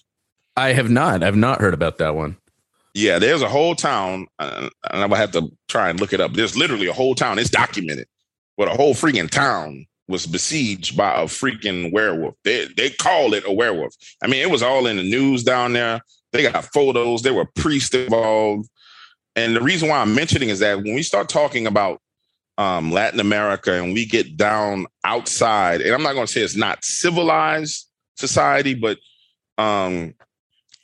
[0.56, 1.22] I have not.
[1.22, 2.36] I've not heard about that one.
[2.94, 6.20] Yeah, there's a whole town, uh, and I'm gonna have to try and look it
[6.20, 6.32] up.
[6.32, 7.38] There's literally a whole town.
[7.38, 8.08] It's documented
[8.56, 12.34] where a whole freaking town was besieged by a freaking werewolf.
[12.44, 13.94] They they called it a werewolf.
[14.22, 16.00] I mean, it was all in the news down there.
[16.32, 17.22] They got photos.
[17.22, 18.68] There were priests involved.
[19.36, 22.00] And the reason why I'm mentioning is that when we start talking about
[22.56, 26.56] um, Latin America and we get down outside, and I'm not going to say it's
[26.56, 28.98] not civilized society, but
[29.56, 30.14] um,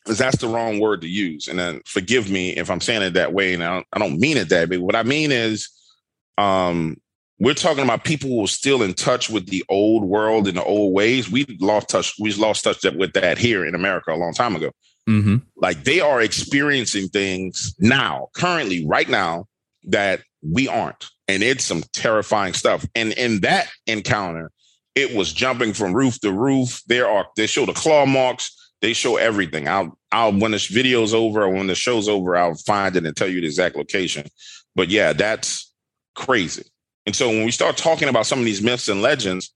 [0.06, 1.48] that's the wrong word to use.
[1.48, 4.20] And then forgive me if I'm saying it that way, and I don't, I don't
[4.20, 4.78] mean it that way.
[4.78, 5.68] What I mean is,
[6.38, 6.96] um,
[7.38, 10.64] we're talking about people who are still in touch with the old world and the
[10.64, 11.30] old ways.
[11.30, 12.14] We lost touch.
[12.20, 14.70] We lost touch with that here in America a long time ago.
[15.08, 15.36] Mm-hmm.
[15.56, 19.46] Like they are experiencing things now, currently, right now,
[19.84, 22.86] that we aren't, and it's some terrifying stuff.
[22.94, 24.50] And in that encounter,
[24.94, 26.82] it was jumping from roof to roof.
[26.86, 28.50] There are they show the claw marks.
[28.80, 29.68] They show everything.
[29.68, 33.16] I'll I'll when this video's over or when the show's over, I'll find it and
[33.16, 34.28] tell you the exact location.
[34.76, 35.72] But yeah, that's
[36.14, 36.64] crazy.
[37.06, 39.52] And so when we start talking about some of these myths and legends,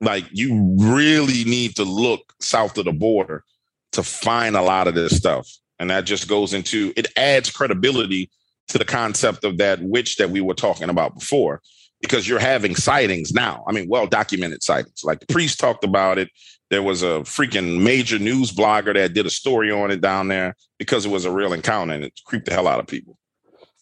[0.00, 3.44] like you really need to look south of the border
[3.92, 5.48] to find a lot of this stuff.
[5.78, 8.30] And that just goes into it adds credibility
[8.68, 11.62] to the concept of that witch that we were talking about before,
[12.00, 13.64] because you're having sightings now.
[13.66, 15.02] I mean, well documented sightings.
[15.04, 16.30] Like the priest talked about it.
[16.70, 20.54] There was a freaking major news blogger that did a story on it down there
[20.78, 23.17] because it was a real encounter and it creeped the hell out of people.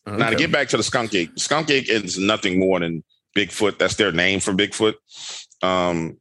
[0.07, 0.17] Okay.
[0.17, 3.03] Now to get back to the skunk ape, skunk ape is nothing more than
[3.37, 3.79] Bigfoot.
[3.79, 4.95] That's their name for Bigfoot.
[5.63, 6.19] Um,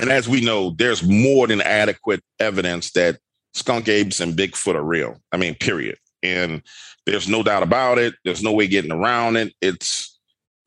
[0.00, 3.18] and as we know, there's more than adequate evidence that
[3.54, 5.20] skunk apes and Bigfoot are real.
[5.32, 5.98] I mean, period.
[6.22, 6.62] And
[7.06, 8.14] there's no doubt about it.
[8.24, 9.54] There's no way getting around it.
[9.60, 10.18] It's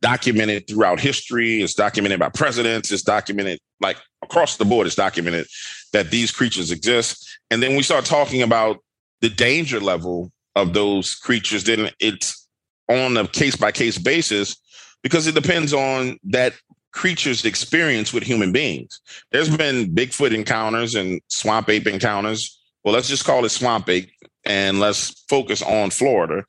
[0.02, 1.62] documented throughout history.
[1.62, 2.92] It's documented by presidents.
[2.92, 4.88] It's documented like across the board.
[4.88, 5.48] It's documented
[5.94, 7.40] that these creatures exist.
[7.50, 8.80] And then we start talking about
[9.22, 11.64] the danger level of those creatures.
[11.64, 12.43] Then it's
[12.90, 14.56] on a case by case basis
[15.02, 16.54] because it depends on that
[16.92, 19.02] creature's experience with human beings.
[19.32, 22.60] There's been Bigfoot encounters and swamp ape encounters.
[22.84, 24.10] Well, let's just call it swamp ape
[24.46, 26.44] and let's focus on Florida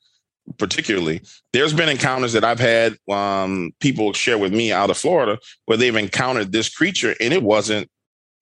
[0.57, 1.21] particularly.
[1.53, 5.77] There's been encounters that I've had um, people share with me out of Florida where
[5.77, 7.89] they've encountered this creature and it wasn't,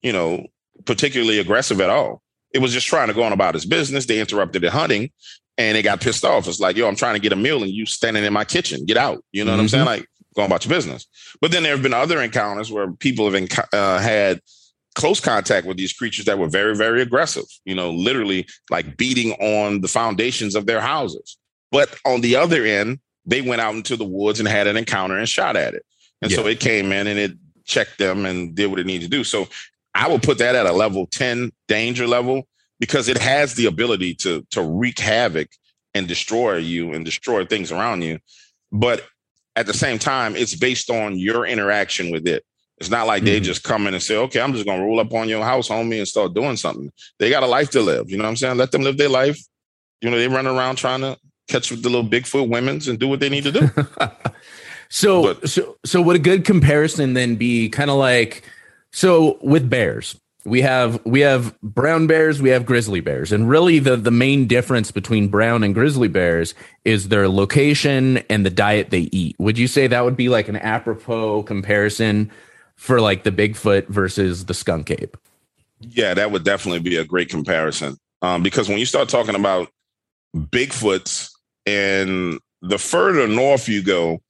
[0.02, 0.46] you know,
[0.84, 2.22] particularly aggressive at all.
[2.52, 4.06] It was just trying to go on about its business.
[4.06, 5.10] They interrupted the hunting
[5.58, 6.48] and they got pissed off.
[6.48, 8.84] It's like, yo, I'm trying to get a meal and you standing in my kitchen.
[8.84, 9.24] Get out.
[9.32, 9.62] You know what mm-hmm.
[9.62, 9.84] I'm saying?
[9.86, 11.06] Like, going about your business.
[11.40, 14.40] But then there have been other encounters where people have enc- uh, had
[14.94, 17.44] close contact with these creatures that were very, very aggressive.
[17.64, 21.38] You know, literally like beating on the foundations of their houses.
[21.70, 25.18] But on the other end, they went out into the woods and had an encounter
[25.18, 25.84] and shot at it.
[26.22, 26.36] And yeah.
[26.36, 27.32] so it came in and it
[27.64, 29.24] checked them and did what it needed to do.
[29.24, 29.48] So
[29.94, 32.46] I would put that at a level 10 danger level
[32.80, 35.48] because it has the ability to to wreak havoc
[35.94, 38.18] and destroy you and destroy things around you.
[38.72, 39.04] But
[39.56, 42.44] at the same time, it's based on your interaction with it.
[42.78, 43.26] It's not like mm-hmm.
[43.26, 45.44] they just come in and say, okay, I'm just going to roll up on your
[45.44, 46.90] house, homie, and start doing something.
[47.18, 48.10] They got a life to live.
[48.10, 48.56] You know what I'm saying?
[48.56, 49.38] Let them live their life.
[50.00, 51.16] You know, they run around trying to
[51.48, 53.70] catch the little Bigfoot women's and do what they need to do.
[54.88, 58.42] so, but, so, so would a good comparison then be kind of like,
[58.92, 63.32] so with bears, we have we have brown bears we have grizzly bears.
[63.32, 66.54] And really the the main difference between brown and grizzly bears
[66.84, 69.36] is their location and the diet they eat.
[69.38, 72.30] Would you say that would be like an apropos comparison
[72.76, 75.16] for like the bigfoot versus the skunk ape?
[75.80, 77.96] Yeah that would definitely be a great comparison.
[78.20, 79.68] Um, because when you start talking about
[80.36, 81.30] bigfoots
[81.66, 84.20] and the further north you go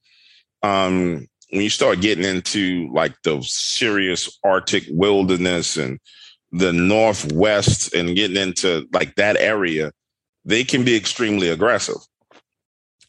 [0.63, 6.01] um, when you start getting into like the serious Arctic wilderness and
[6.51, 9.93] the Northwest and getting into like that area,
[10.43, 11.95] they can be extremely aggressive.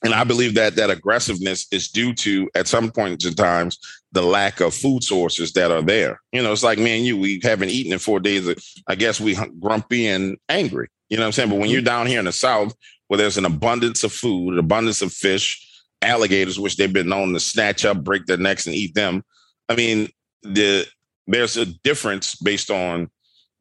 [0.04, 3.78] And I believe that that aggressiveness is due to, at some points in times,
[4.12, 6.20] the lack of food sources that are there.
[6.30, 8.48] You know, it's like me and you, we haven't eaten in four days.
[8.86, 10.86] I guess we grumpy and angry.
[11.08, 11.50] You know what I'm saying?
[11.50, 11.86] But when you're mm-hmm.
[11.86, 12.76] down here in the South
[13.08, 15.65] where there's an abundance of food, an abundance of fish,
[16.02, 19.22] alligators, which they've been known to snatch up, break their necks, and eat them.
[19.68, 20.08] I mean,
[20.42, 20.86] the
[21.26, 23.10] there's a difference based on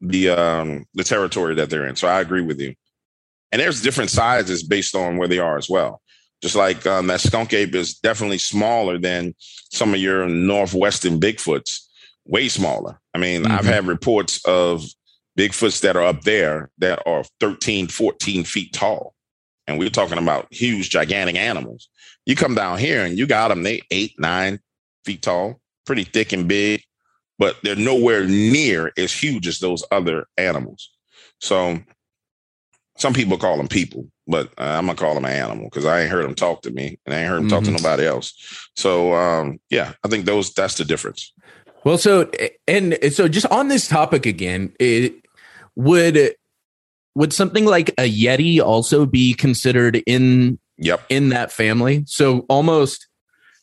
[0.00, 1.96] the um, the territory that they're in.
[1.96, 2.74] So I agree with you.
[3.52, 6.02] And there's different sizes based on where they are as well.
[6.42, 9.34] Just like um, that skunk ape is definitely smaller than
[9.72, 11.80] some of your northwestern Bigfoots,
[12.26, 13.00] way smaller.
[13.14, 13.52] I mean, mm-hmm.
[13.52, 14.84] I've had reports of
[15.38, 19.14] Bigfoots that are up there that are 13, 14 feet tall.
[19.66, 21.88] And we're talking about huge, gigantic animals.
[22.26, 24.60] You come down here and you got them, they eight, nine
[25.04, 26.82] feet tall, pretty thick and big,
[27.38, 30.90] but they're nowhere near as huge as those other animals.
[31.40, 31.78] So
[32.98, 36.00] some people call them people, but uh, I'm gonna call them an animal because I
[36.00, 37.50] ain't heard them talk to me and I ain't heard them mm-hmm.
[37.50, 37.82] talk to mm-hmm.
[37.82, 38.68] nobody else.
[38.74, 41.32] So um, yeah, I think those that's the difference.
[41.84, 42.28] Well, so
[42.66, 45.14] and so just on this topic again, it
[45.76, 46.34] would
[47.14, 52.04] would something like a Yeti also be considered in yep in that family?
[52.06, 53.06] So almost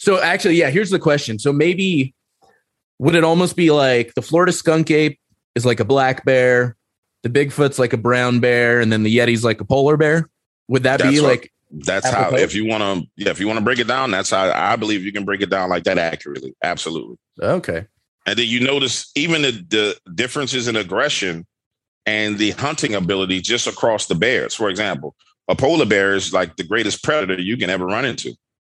[0.03, 1.39] so actually, yeah, here's the question.
[1.39, 2.14] So maybe
[2.99, 5.20] would it almost be like the Florida skunk ape
[5.55, 6.76] is like a black bear,
[7.22, 10.30] the Bigfoot's like a brown bear, and then the Yeti's like a polar bear?
[10.68, 13.47] Would that that's be what, like that's how if you want to yeah, if you
[13.47, 15.86] want to break it down, that's how I believe you can break it down like
[15.86, 16.53] that accurately.
[16.61, 17.18] Absolutely.
[17.41, 17.86] Okay.
[18.26, 21.45] And then you notice even the, the differences in aggression
[22.05, 24.53] and the hunting ability just across the bears.
[24.53, 25.16] For example,
[25.48, 28.34] a polar bear is like the greatest predator you can ever run into.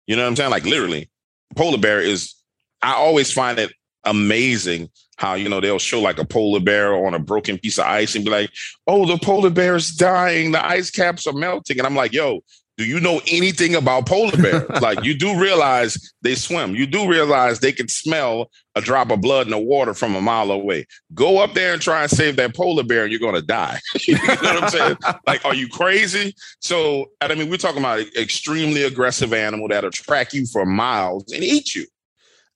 [0.06, 0.50] You know what I'm saying?
[0.50, 1.10] Like literally,
[1.56, 2.34] polar bear is.
[2.82, 3.72] I always find it
[4.04, 7.86] amazing how you know they'll show like a polar bear on a broken piece of
[7.86, 8.50] ice and be like,
[8.86, 10.52] "Oh, the polar bear is dying.
[10.52, 12.40] The ice caps are melting," and I'm like, "Yo,
[12.76, 14.68] do you know anything about polar bears?
[14.82, 16.74] like you do realize they swim.
[16.74, 20.20] You do realize they can smell a drop of blood in the water from a
[20.20, 20.86] mile away.
[21.14, 23.78] Go up there and try and save that polar bear and you're going to die.
[24.08, 24.96] you know what I'm saying?
[25.26, 26.34] like, are you crazy?
[26.60, 31.30] So, I mean, we're talking about an extremely aggressive animal that'll track you for miles
[31.32, 31.86] and eat you.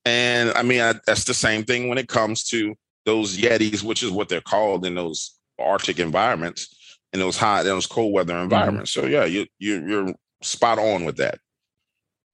[0.03, 4.03] And I mean, I, that's the same thing when it comes to those Yetis, which
[4.03, 6.75] is what they're called in those Arctic environments
[7.13, 8.43] in those hot, those cold weather mm-hmm.
[8.43, 8.91] environments.
[8.91, 9.01] Mm-hmm.
[9.01, 11.39] So yeah, you, you you're spot on with that.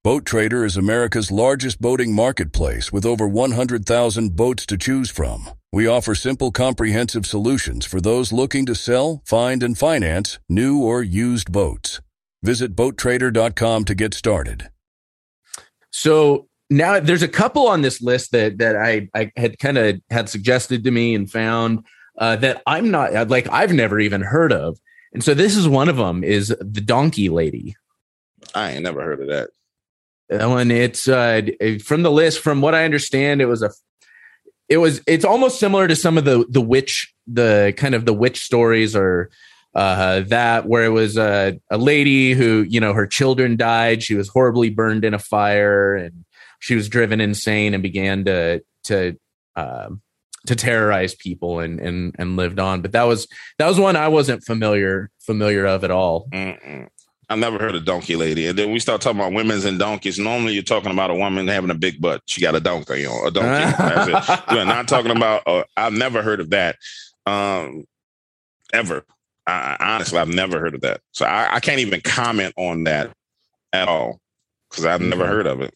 [0.03, 5.49] Boat Trader is America's largest boating marketplace with over 100,000 boats to choose from.
[5.73, 11.01] We offer simple, comprehensive solutions for those looking to sell, find, and finance new or
[11.01, 12.01] used boats.
[12.43, 14.69] Visit BoatTrader.com to get started.
[15.89, 19.99] So now there's a couple on this list that that I I had kind of
[20.09, 21.83] had suggested to me and found
[22.17, 24.79] uh, that I'm not like I've never even heard of.
[25.13, 27.75] And so this is one of them is the donkey lady.
[28.53, 29.49] I ain't never heard of that.
[30.29, 31.41] That one, it's uh,
[31.83, 32.39] from the list.
[32.39, 33.71] From what I understand, it was a,
[34.67, 38.13] it was it's almost similar to some of the the witch, the kind of the
[38.13, 39.29] witch stories or
[39.75, 44.01] uh, that where it was a, a lady who you know her children died.
[44.01, 46.25] She was horribly burned in a fire, and
[46.59, 49.17] she was driven insane and began to to
[49.55, 50.01] um,
[50.47, 52.81] to terrorize people and and and lived on.
[52.81, 53.27] But that was
[53.57, 56.27] that was one I wasn't familiar familiar of at all.
[56.31, 56.87] Mm-mm.
[57.29, 58.47] I've never heard of donkey lady.
[58.47, 60.19] And then we start talking about women's and donkeys.
[60.19, 62.21] Normally, you're talking about a woman having a big butt.
[62.27, 64.13] She got a donkey, you know, a donkey.
[64.51, 65.43] We're not talking about.
[65.47, 66.75] Uh, I've never heard of that,
[67.25, 67.85] um,
[68.73, 69.03] ever.
[69.47, 71.01] I, honestly, I've never heard of that.
[71.13, 73.11] So I, I can't even comment on that
[73.73, 74.19] at all
[74.69, 75.73] because I've never heard of it.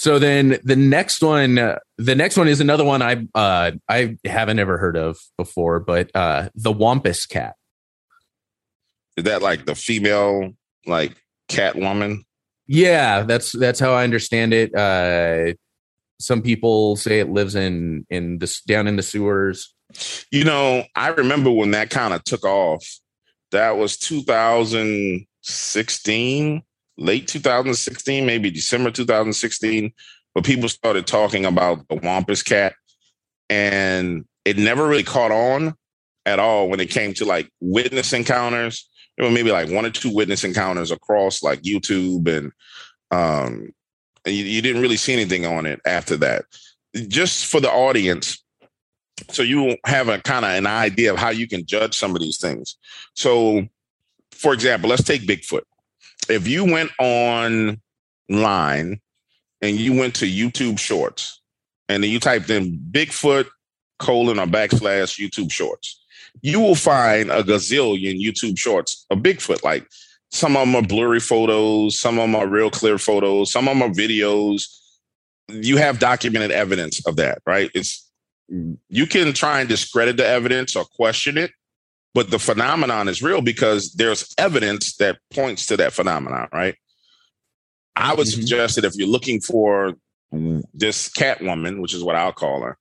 [0.00, 4.16] So then the next one, uh, the next one is another one I uh, I
[4.24, 7.56] haven't ever heard of before, but uh, the Wampus cat.
[9.18, 10.52] Is that like the female
[10.86, 12.24] like cat woman?
[12.66, 14.74] Yeah, that's that's how I understand it.
[14.74, 15.52] Uh,
[16.18, 19.74] some people say it lives in in this down in the sewers.
[20.30, 22.86] You know, I remember when that kind of took off.
[23.50, 26.62] That was 2016
[27.00, 29.92] late 2016, maybe December 2016,
[30.34, 32.74] but people started talking about the Wampus cat.
[33.48, 35.74] And it never really caught on
[36.26, 38.88] at all when it came to like witness encounters.
[39.16, 42.52] There were maybe like one or two witness encounters across like YouTube and
[43.10, 43.72] um
[44.24, 46.44] and you, you didn't really see anything on it after that.
[47.08, 48.44] Just for the audience,
[49.30, 52.20] so you have a kind of an idea of how you can judge some of
[52.20, 52.76] these things.
[53.14, 53.66] So,
[54.32, 55.62] for example, let's take Bigfoot
[56.30, 57.80] if you went online
[58.28, 61.40] and you went to YouTube Shorts
[61.88, 63.46] and then you typed in Bigfoot
[63.98, 66.02] colon or backslash YouTube Shorts,
[66.42, 69.62] you will find a gazillion YouTube Shorts of Bigfoot.
[69.62, 69.86] Like
[70.30, 73.76] some of them are blurry photos, some of them are real clear photos, some of
[73.78, 74.64] them are videos.
[75.48, 77.70] You have documented evidence of that, right?
[77.74, 78.08] It's
[78.88, 81.52] you can try and discredit the evidence or question it,
[82.14, 86.74] but the phenomenon is real because there's evidence that points to that phenomenon, right?
[87.96, 88.40] I would mm-hmm.
[88.40, 89.94] suggest that if you're looking for
[90.32, 92.78] this Catwoman, which is what I'll call her,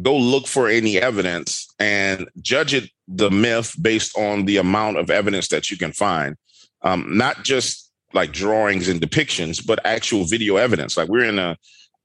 [0.00, 5.10] go look for any evidence and judge it the myth based on the amount of
[5.10, 6.36] evidence that you can find.
[6.82, 10.96] Um, not just like drawings and depictions, but actual video evidence.
[10.96, 11.56] Like we're in a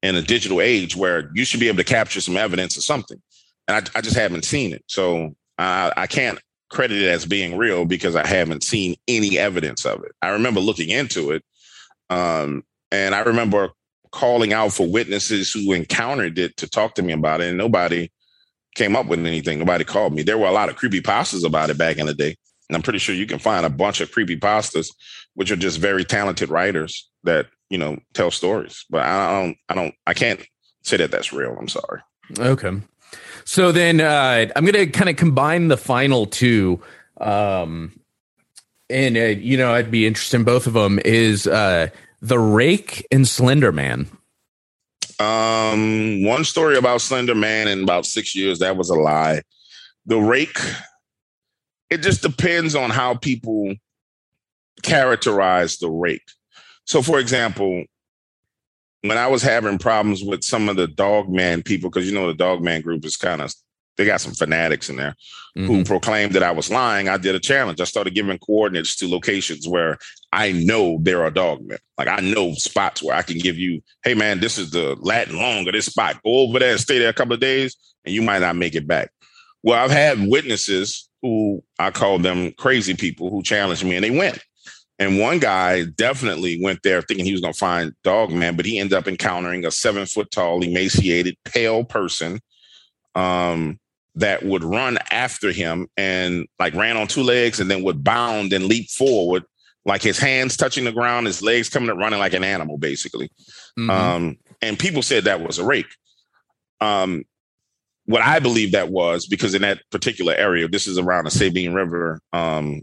[0.04, 3.22] in a digital age where you should be able to capture some evidence of something,
[3.68, 4.84] and I, I just haven't seen it.
[4.88, 6.40] So I, I can't
[6.70, 10.12] credit it as being real because I haven't seen any evidence of it.
[10.22, 11.44] I remember looking into it,
[12.10, 13.72] um, and I remember
[14.12, 18.10] calling out for witnesses who encountered it to talk to me about it, and nobody
[18.76, 19.60] came up with anything.
[19.60, 20.24] Nobody called me.
[20.24, 22.36] There were a lot of creepy pastas about it back in the day.
[22.70, 24.94] And I'm pretty sure you can find a bunch of creepy pastas,
[25.34, 28.86] which are just very talented writers that, you know, tell stories.
[28.90, 30.42] But I don't, I don't, I can't
[30.84, 31.56] say that that's real.
[31.60, 32.02] I'm sorry.
[32.38, 32.72] Okay.
[33.48, 36.82] So then uh, I'm going to kind of combine the final two.
[37.22, 37.98] Um,
[38.90, 41.88] and, uh, you know, I'd be interested in both of them is uh,
[42.22, 44.10] The Rake and Slender Man.
[45.18, 49.44] Um, one story about Slender Man in about six years, that was a lie.
[50.06, 50.60] The Rake,
[51.90, 53.76] it just depends on how people
[54.84, 56.30] characterize the rake.
[56.84, 57.86] So, for example,
[59.02, 62.28] when I was having problems with some of the dog man people, because you know
[62.28, 63.54] the dog man group is kind of
[63.98, 65.16] they got some fanatics in there
[65.58, 65.66] mm-hmm.
[65.66, 67.10] who proclaimed that I was lying.
[67.10, 67.82] I did a challenge.
[67.82, 69.98] I started giving coordinates to locations where
[70.32, 71.80] I know there are dog men.
[71.98, 75.38] Like I know spots where I can give you, hey man, this is the Latin
[75.38, 76.22] long of this spot.
[76.24, 77.76] Go over there and stay there a couple of days,
[78.06, 79.12] and you might not make it back.
[79.64, 84.12] Well, I've had witnesses who I call them crazy people who challenged me and they
[84.12, 84.40] went.
[85.00, 88.66] And one guy definitely went there thinking he was going to find Dog Man, but
[88.66, 92.40] he ended up encountering a seven foot tall, emaciated, pale person
[93.14, 93.80] um,
[94.16, 98.54] that would run after him and like ran on two legs and then would bound
[98.54, 99.44] and leap forward,
[99.86, 103.30] like his hands touching the ground, his legs coming up, running like an animal, basically.
[103.78, 103.90] Mm-hmm.
[103.92, 105.94] Um, and people said that was a rake.
[106.82, 107.24] Um,
[108.06, 111.74] what I believe that was because in that particular area, this is around the Sabine
[111.74, 112.82] River um,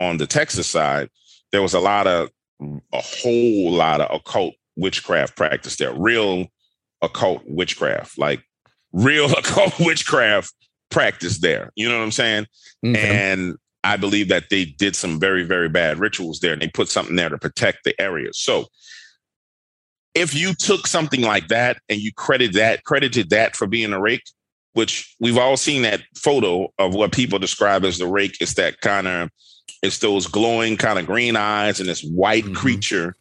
[0.00, 1.08] on the Texas side,
[1.52, 2.30] there was a lot of
[2.60, 6.46] a whole lot of occult witchcraft practice there, real
[7.02, 8.42] occult witchcraft, like
[8.92, 10.52] real occult witchcraft
[10.90, 11.70] practice there.
[11.76, 12.46] You know what I'm saying?
[12.96, 16.88] And I believe that they did some very, very bad rituals there and they put
[16.88, 18.32] something there to protect the area.
[18.32, 18.66] So
[20.14, 24.00] if you took something like that and you credit that, credited that for being a
[24.00, 24.22] rake,
[24.74, 28.80] which we've all seen that photo of what people describe as the rake, it's that
[28.80, 29.30] kind of
[29.82, 32.54] it's those glowing kind of green eyes and this white mm-hmm.
[32.54, 33.16] creature.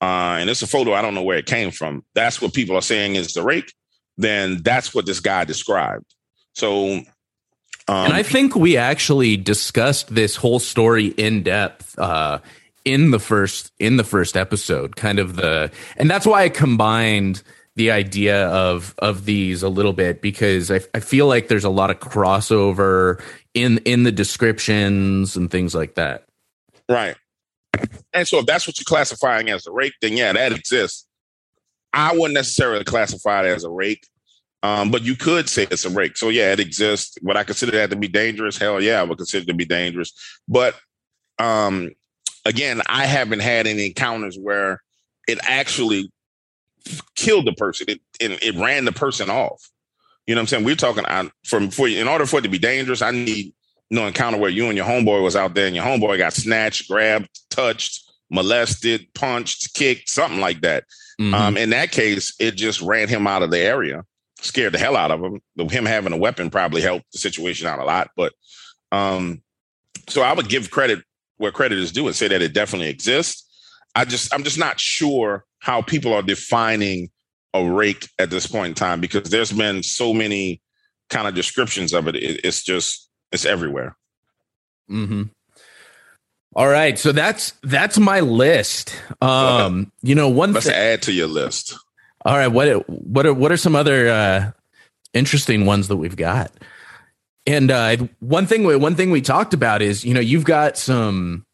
[0.00, 0.94] Uh, and it's a photo.
[0.94, 2.04] I don't know where it came from.
[2.14, 3.72] That's what people are saying is the rake.
[4.16, 6.14] Then that's what this guy described.
[6.54, 7.02] So,
[7.88, 12.38] um, and I think we actually discussed this whole story in depth uh,
[12.84, 14.96] in the first in the first episode.
[14.96, 17.42] Kind of the, and that's why I combined
[17.80, 21.70] the idea of of these a little bit because I, I feel like there's a
[21.70, 23.22] lot of crossover
[23.54, 26.26] in in the descriptions and things like that.
[26.90, 27.16] Right.
[28.12, 31.06] And so if that's what you're classifying as a rake, then yeah, that exists.
[31.94, 34.06] I wouldn't necessarily classify it as a rake,
[34.62, 36.18] um, but you could say it's a rake.
[36.18, 37.16] So yeah, it exists.
[37.22, 38.58] Would I consider that to be dangerous?
[38.58, 40.12] Hell yeah, I would consider it to be dangerous.
[40.46, 40.74] But
[41.38, 41.92] um,
[42.44, 44.82] again, I haven't had any encounters where
[45.26, 46.10] it actually
[47.16, 47.86] killed the person.
[47.88, 49.70] It, it, it ran the person off.
[50.26, 50.64] You know what I'm saying?
[50.64, 53.52] We're talking on from for in order for it to be dangerous, I need
[53.90, 56.88] no encounter where you and your homeboy was out there and your homeboy got snatched,
[56.88, 60.84] grabbed, touched, molested, punched, kicked, something like that.
[61.20, 61.34] Mm-hmm.
[61.34, 64.04] Um, in that case, it just ran him out of the area,
[64.40, 65.40] scared the hell out of him.
[65.68, 68.10] Him having a weapon probably helped the situation out a lot.
[68.16, 68.32] But
[68.92, 69.42] um,
[70.08, 71.02] so I would give credit
[71.36, 73.46] where credit is due and say that it definitely exists.
[73.94, 77.10] I just I'm just not sure how people are defining
[77.52, 80.62] a rake at this point in time because there's been so many
[81.08, 82.16] kind of descriptions of it.
[82.16, 83.96] it it's just it's everywhere.
[84.88, 85.24] Hmm.
[86.56, 88.92] All right, so that's that's my list.
[89.20, 91.78] Um, you know, one let's th- add to your list.
[92.24, 94.50] All right, what what are what are some other uh,
[95.14, 96.50] interesting ones that we've got?
[97.46, 101.46] And uh, one thing one thing we talked about is you know you've got some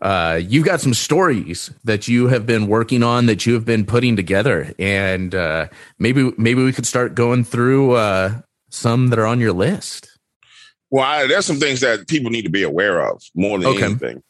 [0.00, 3.84] uh, you've got some stories that you have been working on that you have been
[3.84, 5.66] putting together, and uh,
[5.98, 8.40] maybe maybe we could start going through uh,
[8.70, 10.18] some that are on your list.
[10.90, 13.86] Well, I, there's some things that people need to be aware of more than okay.
[13.86, 14.22] anything,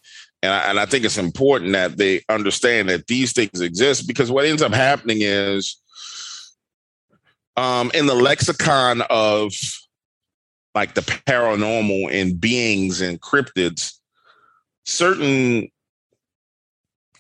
[0.43, 4.31] and I, and I think it's important that they understand that these things exist because
[4.31, 5.77] what ends up happening is,
[7.59, 9.53] um, in the lexicon of
[10.75, 13.98] like the paranormal and beings and cryptids,
[14.89, 15.69] certain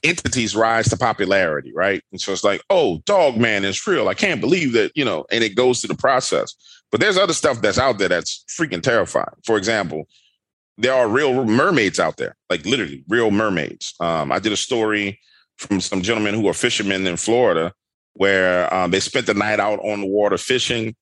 [0.02, 2.02] entities rise to popularity, right?
[2.12, 4.08] And so it's like, oh, dog man is real.
[4.08, 6.54] I can't believe that, you know, and it goes through the process.
[6.90, 9.26] But there's other stuff that's out there that's freaking terrifying.
[9.44, 10.08] For example,
[10.78, 13.94] there are real mermaids out there, like literally real mermaids.
[14.00, 15.20] Um, I did a story
[15.56, 17.74] from some gentlemen who are fishermen in Florida
[18.14, 20.96] where um, they spent the night out on the water fishing.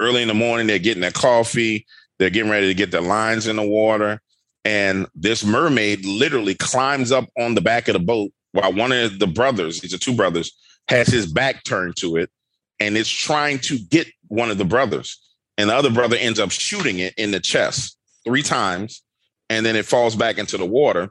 [0.00, 1.84] Early in the morning, they're getting their coffee,
[2.18, 4.20] they're getting ready to get their lines in the water.
[4.68, 9.18] And this mermaid literally climbs up on the back of the boat while one of
[9.18, 10.52] the brothers, these are two brothers,
[10.88, 12.28] has his back turned to it
[12.78, 15.18] and it's trying to get one of the brothers.
[15.56, 19.02] And the other brother ends up shooting it in the chest three times.
[19.48, 21.08] And then it falls back into the water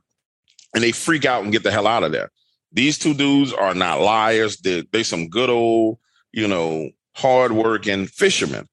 [0.76, 2.30] and they freak out and get the hell out of there.
[2.72, 4.58] These two dudes are not liars.
[4.58, 5.98] They're, they're some good old,
[6.32, 8.68] you know, hardworking fishermen.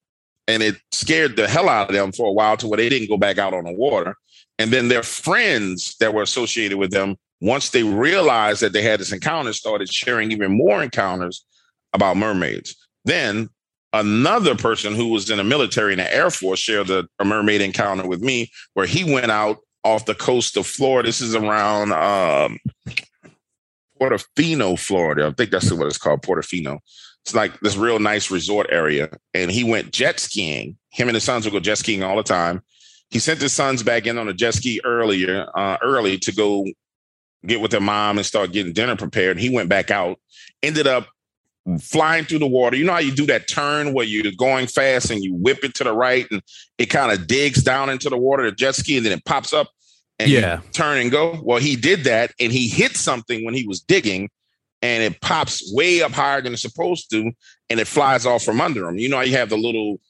[0.47, 3.09] And it scared the hell out of them for a while to where they didn't
[3.09, 4.15] go back out on the water.
[4.59, 9.01] And then their friends that were associated with them, once they realized that they had
[9.01, 11.45] this encounter, started sharing even more encounters
[11.93, 12.75] about mermaids.
[13.05, 13.49] Then
[13.93, 17.61] another person who was in the military in the Air Force shared a, a mermaid
[17.61, 21.09] encounter with me where he went out off the coast of Florida.
[21.09, 22.59] This is around um,
[24.01, 25.27] Portofino, Florida.
[25.27, 26.79] I think that's what it's called, Portofino.
[27.25, 29.11] It's like this real nice resort area.
[29.33, 30.77] And he went jet skiing.
[30.91, 32.63] Him and his sons would go jet skiing all the time.
[33.15, 36.67] He sent his sons back in on a jet ski earlier, uh, early to go
[37.47, 39.39] get with their mom and start getting dinner prepared.
[39.39, 40.19] He went back out,
[40.65, 41.07] ended up
[41.81, 42.77] flying through the water.
[42.77, 45.77] You know how you do that turn where you're going fast and you whip it
[45.77, 46.43] to the right and
[46.77, 49.53] it kind of digs down into the water, the jet ski, and then it pops
[49.53, 49.71] up
[50.19, 50.63] and yeah.
[50.73, 51.41] turn and go.
[51.41, 54.29] Well, he did that and he hit something when he was digging
[54.83, 57.31] and it pops way up higher than it's supposed to
[57.71, 58.99] and it flies off from under him.
[58.99, 60.01] You know how you have the little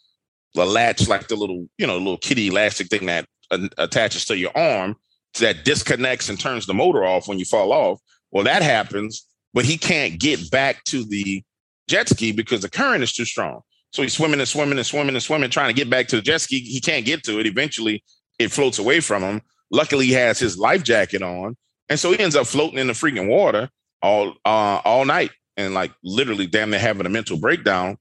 [0.54, 4.36] the latch, like the little, you know, little kitty elastic thing that uh, attaches to
[4.36, 4.96] your arm
[5.40, 8.00] that disconnects and turns the motor off when you fall off.
[8.30, 11.42] Well, that happens but he can't get back to the
[11.88, 13.60] jet ski because the current is too strong.
[13.92, 16.22] So he's swimming and swimming and swimming and swimming, trying to get back to the
[16.22, 16.58] jet ski.
[16.58, 17.46] He can't get to it.
[17.46, 18.02] Eventually,
[18.40, 19.40] it floats away from him.
[19.70, 21.56] Luckily, he has his life jacket on,
[21.88, 23.70] and so he ends up floating in the freaking water
[24.02, 27.96] all uh, all night and like literally damn near having a mental breakdown.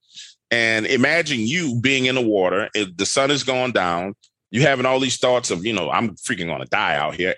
[0.53, 2.69] And imagine you being in the water.
[2.75, 4.13] If the sun is going down,
[4.51, 7.33] you having all these thoughts of, you know, I'm freaking gonna die out here.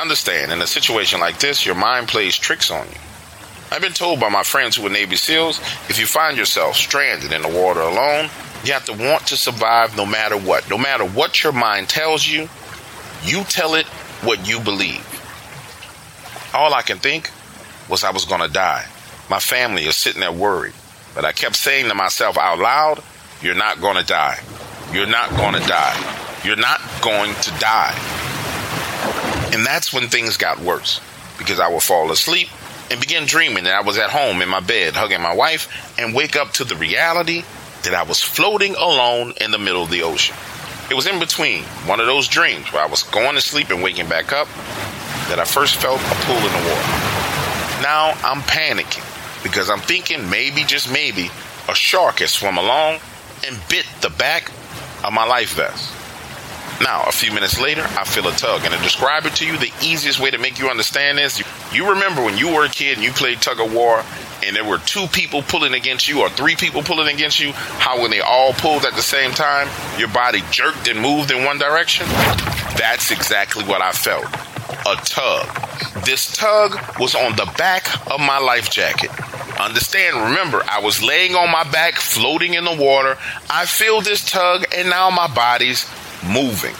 [0.00, 2.94] Understand, in a situation like this, your mind plays tricks on you.
[3.72, 7.32] I've been told by my friends who are Navy SEALs if you find yourself stranded
[7.32, 8.30] in the water alone,
[8.64, 10.70] you have to want to survive no matter what.
[10.70, 12.48] No matter what your mind tells you,
[13.24, 13.86] you tell it
[14.22, 15.04] what you believe.
[16.54, 17.32] All I can think
[17.88, 18.86] was I was going to die.
[19.28, 20.72] My family is sitting there worried.
[21.14, 23.02] But I kept saying to myself out loud,
[23.40, 24.40] You're not going to die.
[24.92, 26.40] You're not going to die.
[26.44, 27.94] You're not going to die.
[29.52, 31.00] And that's when things got worse
[31.38, 32.48] because I would fall asleep
[32.90, 36.14] and begin dreaming that I was at home in my bed hugging my wife and
[36.14, 37.44] wake up to the reality
[37.84, 40.36] that I was floating alone in the middle of the ocean.
[40.90, 43.82] It was in between one of those dreams where I was going to sleep and
[43.82, 44.48] waking back up
[45.28, 47.82] that I first felt a pull in the water.
[47.82, 49.03] Now I'm panicking
[49.44, 51.30] because I'm thinking maybe, just maybe,
[51.68, 52.98] a shark has swum along
[53.46, 54.50] and bit the back
[55.04, 55.94] of my life vest.
[56.82, 58.64] Now, a few minutes later, I feel a tug.
[58.64, 61.40] And to describe it to you, the easiest way to make you understand this,
[61.72, 64.02] you remember when you were a kid and you played tug of war
[64.44, 68.00] and there were two people pulling against you or three people pulling against you, how
[68.00, 69.68] when they all pulled at the same time,
[69.98, 72.06] your body jerked and moved in one direction?
[72.76, 74.26] That's exactly what I felt.
[74.86, 76.04] A tug.
[76.04, 79.10] This tug was on the back of my life jacket.
[79.58, 83.16] Understand, remember, I was laying on my back, floating in the water.
[83.48, 85.88] I feel this tug, and now my body's
[86.22, 86.74] moving.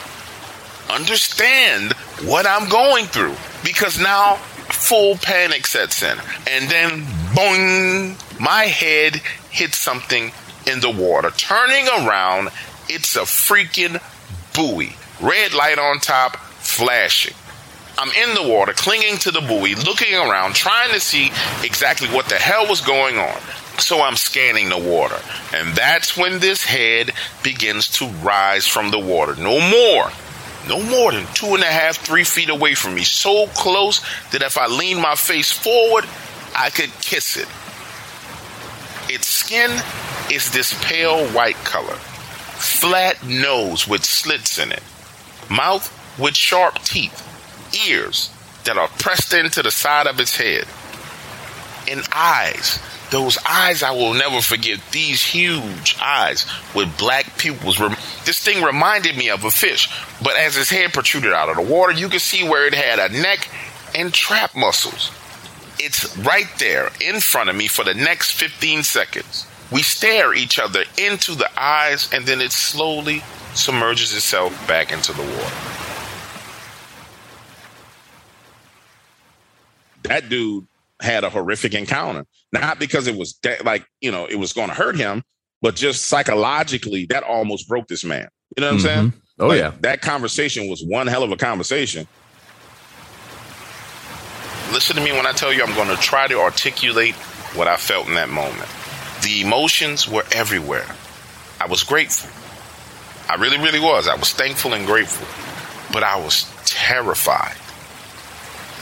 [0.91, 1.93] Understand
[2.29, 6.19] what I'm going through because now full panic sets in.
[6.51, 7.03] And then,
[7.35, 9.17] boing, my head
[9.51, 10.33] hits something
[10.67, 11.31] in the water.
[11.31, 12.51] Turning around,
[12.89, 14.01] it's a freaking
[14.55, 14.97] buoy.
[15.21, 17.35] Red light on top, flashing.
[17.97, 21.31] I'm in the water, clinging to the buoy, looking around, trying to see
[21.63, 23.41] exactly what the hell was going on.
[23.79, 25.19] So I'm scanning the water.
[25.53, 29.35] And that's when this head begins to rise from the water.
[29.37, 30.11] No more.
[30.69, 33.05] No more than two and a half, three feet away from me.
[33.05, 36.05] So close that if I lean my face forward,
[36.57, 37.49] I could kiss it.
[39.13, 39.71] Its skin
[40.33, 41.95] is this pale white color.
[41.95, 44.83] Flat nose with slits in it.
[45.51, 47.21] Mouth with sharp teeth.
[47.89, 48.31] Ears
[48.65, 50.65] that are pressed into the side of its head.
[51.91, 52.79] And eyes
[53.15, 54.81] those eyes I will never forget.
[54.91, 57.79] These huge eyes with black pupils.
[58.25, 59.89] This thing reminded me of a fish,
[60.21, 62.99] but as its head protruded out of the water, you could see where it had
[62.99, 63.49] a neck
[63.95, 65.13] and trap muscles.
[65.79, 69.47] It's right there in front of me for the next 15 seconds.
[69.71, 73.23] We stare each other into the eyes, and then it slowly
[73.55, 75.84] submerges itself back into the water.
[80.05, 80.67] That dude
[81.01, 82.27] had a horrific encounter.
[82.53, 85.23] Not because it was de- like, you know, it was going to hurt him,
[85.61, 88.29] but just psychologically, that almost broke this man.
[88.57, 88.89] You know what mm-hmm.
[88.89, 89.13] I'm saying?
[89.41, 89.73] Oh, like, yeah.
[89.81, 92.07] That conversation was one hell of a conversation.
[94.73, 97.15] Listen to me when I tell you I'm going to try to articulate
[97.55, 98.69] what I felt in that moment.
[99.23, 100.87] The emotions were everywhere.
[101.61, 102.31] I was grateful.
[103.29, 104.07] I really, really was.
[104.07, 105.27] I was thankful and grateful.
[105.93, 107.57] But I was terrified.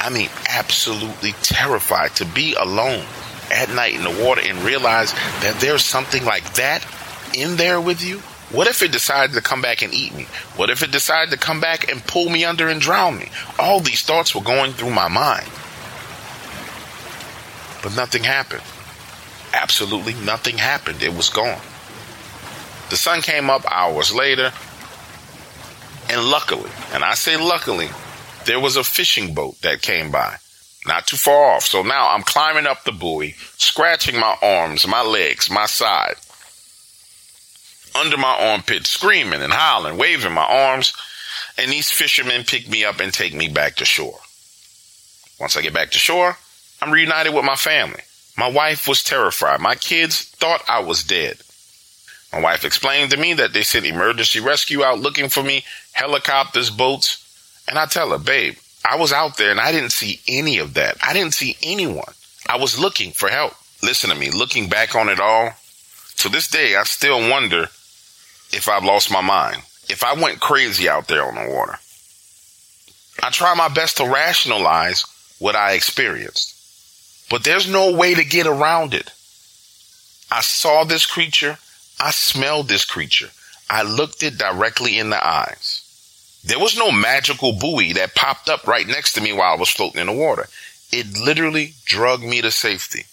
[0.02, 3.04] I mean, absolutely terrified to be alone
[3.52, 6.84] at night in the water and realize that there's something like that
[7.36, 8.18] in there with you.
[8.50, 10.24] What if it decided to come back and eat me?
[10.56, 13.30] What if it decided to come back and pull me under and drown me?
[13.60, 15.46] All these thoughts were going through my mind.
[17.80, 18.62] But nothing happened.
[19.54, 21.00] Absolutely nothing happened.
[21.00, 21.60] It was gone.
[22.90, 24.52] The sun came up hours later,
[26.10, 27.88] and luckily, and I say luckily,
[28.46, 30.36] there was a fishing boat that came by,
[30.86, 31.64] not too far off.
[31.64, 36.14] So now I'm climbing up the buoy, scratching my arms, my legs, my side,
[37.94, 40.92] under my armpit, screaming and howling, waving my arms,
[41.58, 44.18] and these fishermen pick me up and take me back to shore.
[45.38, 46.36] Once I get back to shore,
[46.80, 48.02] I'm reunited with my family.
[48.36, 49.60] My wife was terrified.
[49.60, 51.38] My kids thought I was dead.
[52.32, 56.70] My wife explained to me that they sent emergency rescue out looking for me, helicopters,
[56.70, 57.18] boats.
[57.68, 60.74] And I tell her, babe, I was out there and I didn't see any of
[60.74, 60.96] that.
[61.02, 62.12] I didn't see anyone.
[62.48, 63.54] I was looking for help.
[63.82, 65.50] Listen to me, looking back on it all,
[66.18, 67.62] to this day, I still wonder
[68.52, 71.78] if I've lost my mind, if I went crazy out there on the water.
[73.22, 75.04] I try my best to rationalize
[75.38, 77.28] what I experienced.
[77.30, 79.10] But there's no way to get around it.
[80.30, 81.58] I saw this creature.
[81.98, 83.30] I smelled this creature.
[83.68, 85.81] I looked it directly in the eyes.
[86.44, 89.70] There was no magical buoy that popped up right next to me while I was
[89.70, 90.46] floating in the water.
[90.92, 93.04] It literally drug me to safety.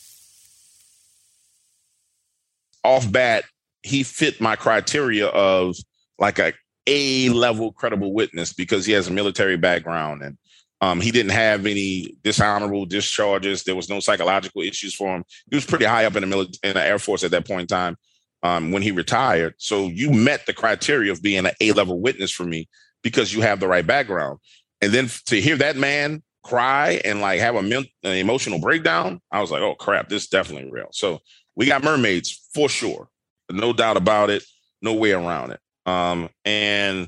[2.84, 3.44] Off bat,
[3.84, 5.76] he fit my criteria of
[6.18, 6.54] like a
[6.88, 10.38] A level credible witness because he has a military background and
[10.82, 13.64] um, he didn't have any dishonorable discharges.
[13.64, 15.24] There was no psychological issues for him.
[15.50, 17.62] He was pretty high up in the military, in the Air Force at that point
[17.62, 17.98] in time
[18.44, 19.56] um, when he retired.
[19.58, 22.70] So you met the criteria of being an A level witness for me
[23.04, 24.40] because you have the right background.
[24.82, 29.42] And then to hear that man cry and like have a an emotional breakdown, I
[29.42, 30.90] was like, oh crap, this is definitely real.
[30.92, 31.20] So
[31.56, 33.10] we got mermaids for sure,
[33.52, 34.44] no doubt about it,
[34.82, 35.60] no way around it.
[35.86, 37.08] Um, and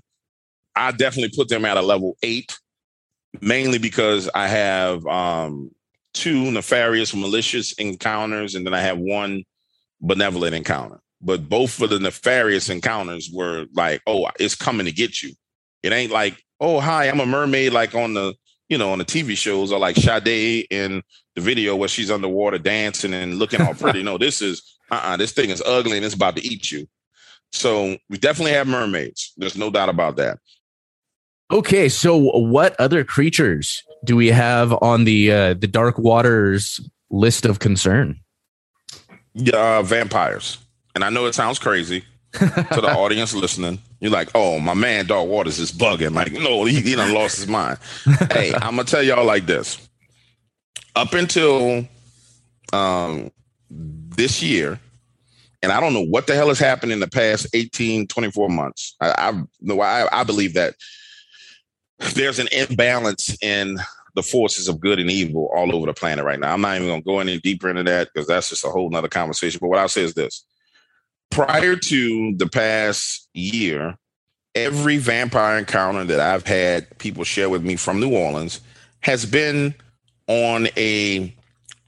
[0.76, 2.58] I definitely put them at a level eight
[3.40, 5.72] mainly because I have um,
[6.14, 9.44] two nefarious, malicious encounters, and then I have one
[10.02, 11.00] benevolent encounter.
[11.22, 15.34] But both of the nefarious encounters were like, "Oh, it's coming to get you."
[15.84, 18.34] It ain't like, "Oh, hi, I'm a mermaid," like on the
[18.70, 21.04] you know on the TV shows or like Sade in
[21.36, 24.04] the video where she's underwater dancing and looking all pretty.
[24.10, 24.62] no, this is
[24.92, 26.88] uh uh-uh, this thing is ugly and it's about to eat you.
[27.52, 29.34] So we definitely have mermaids.
[29.38, 30.40] There's no doubt about that.
[31.52, 36.80] Okay, so what other creatures do we have on the uh, the Dark Waters
[37.10, 38.20] list of concern?
[39.54, 40.58] Uh, vampires,
[40.96, 42.04] and I know it sounds crazy
[42.34, 43.80] to the audience listening.
[44.02, 47.38] You're like, "Oh, my man, Dark Waters is bugging." Like, no, he, he done lost
[47.38, 47.78] his mind.
[48.32, 49.88] hey, I'm gonna tell y'all like this.
[50.96, 51.88] Up until
[52.74, 53.32] um,
[53.70, 54.80] this year,
[55.62, 58.96] and I don't know what the hell has happened in the past 18, 24 months.
[59.00, 60.74] I, I no, I, I believe that
[62.16, 63.78] there's an imbalance in
[64.16, 66.52] the forces of good and evil all over the planet right now.
[66.52, 68.90] I'm not even going to go any deeper into that because that's just a whole
[68.90, 69.60] nother conversation.
[69.62, 70.44] But what I'll say is this
[71.32, 73.98] prior to the past year,
[74.54, 78.60] every vampire encounter that I've had people share with me from New Orleans
[79.00, 79.74] has been
[80.28, 81.34] on a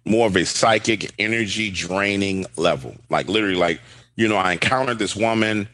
[0.05, 2.95] more of a psychic energy draining level.
[3.09, 3.81] Like literally, like,
[4.15, 5.67] you know, I encountered this woman,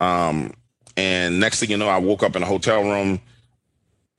[0.00, 0.52] um,
[0.96, 3.20] and next thing you know, I woke up in a hotel room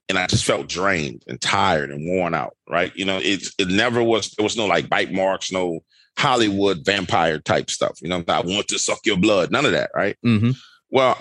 [0.10, 2.56] and I just felt drained and tired and worn out.
[2.70, 2.96] Right?
[2.96, 4.32] You know, it it never was.
[4.32, 5.84] There was no like bite marks, no
[6.18, 8.02] Hollywood vampire type stuff.
[8.02, 9.52] You know, I want to suck your blood.
[9.52, 9.92] None of that.
[9.96, 10.18] Right?
[10.26, 10.52] Mm-hmm.
[10.90, 11.18] Well,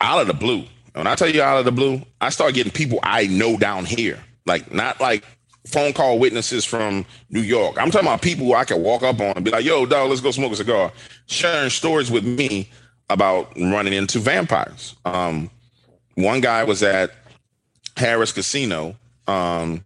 [0.00, 2.72] out of the blue, when I tell you out of the blue, I start getting
[2.72, 5.24] people I know down here, like not like
[5.66, 7.76] phone call witnesses from New York.
[7.78, 10.08] I'm talking about people who I can walk up on and be like, yo, dog,
[10.08, 10.92] let's go smoke a cigar,
[11.26, 12.70] sharing stories with me
[13.08, 14.96] about running into vampires.
[15.04, 15.50] Um,
[16.14, 17.12] one guy was at
[17.96, 18.96] Harrah's Casino.
[19.26, 19.84] Um,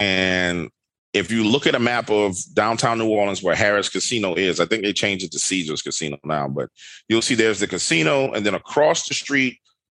[0.00, 0.70] and
[1.14, 4.66] if you look at a map of downtown New Orleans where Harrah's Casino is, I
[4.66, 6.68] think they changed it to Caesar's Casino now, but
[7.08, 9.58] you'll see there's the casino, and then across the street,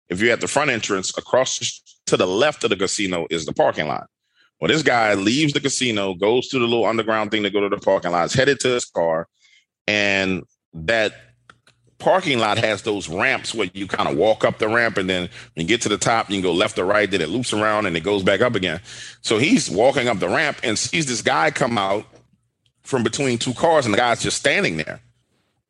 [0.10, 1.72] if you're at the front entrance, across the,
[2.08, 4.08] to the left of the casino is the parking lot.
[4.60, 7.70] Well, this guy leaves the casino, goes to the little underground thing to go to
[7.70, 9.28] the parking lot, is headed to his car,
[9.88, 10.44] and
[10.74, 11.14] that
[11.98, 15.30] parking lot has those ramps where you kind of walk up the ramp and then
[15.54, 17.54] when you get to the top, you can go left or right, then it loops
[17.54, 18.82] around and it goes back up again.
[19.22, 22.06] So he's walking up the ramp and sees this guy come out
[22.84, 25.02] from between two cars, and the guy's just standing there.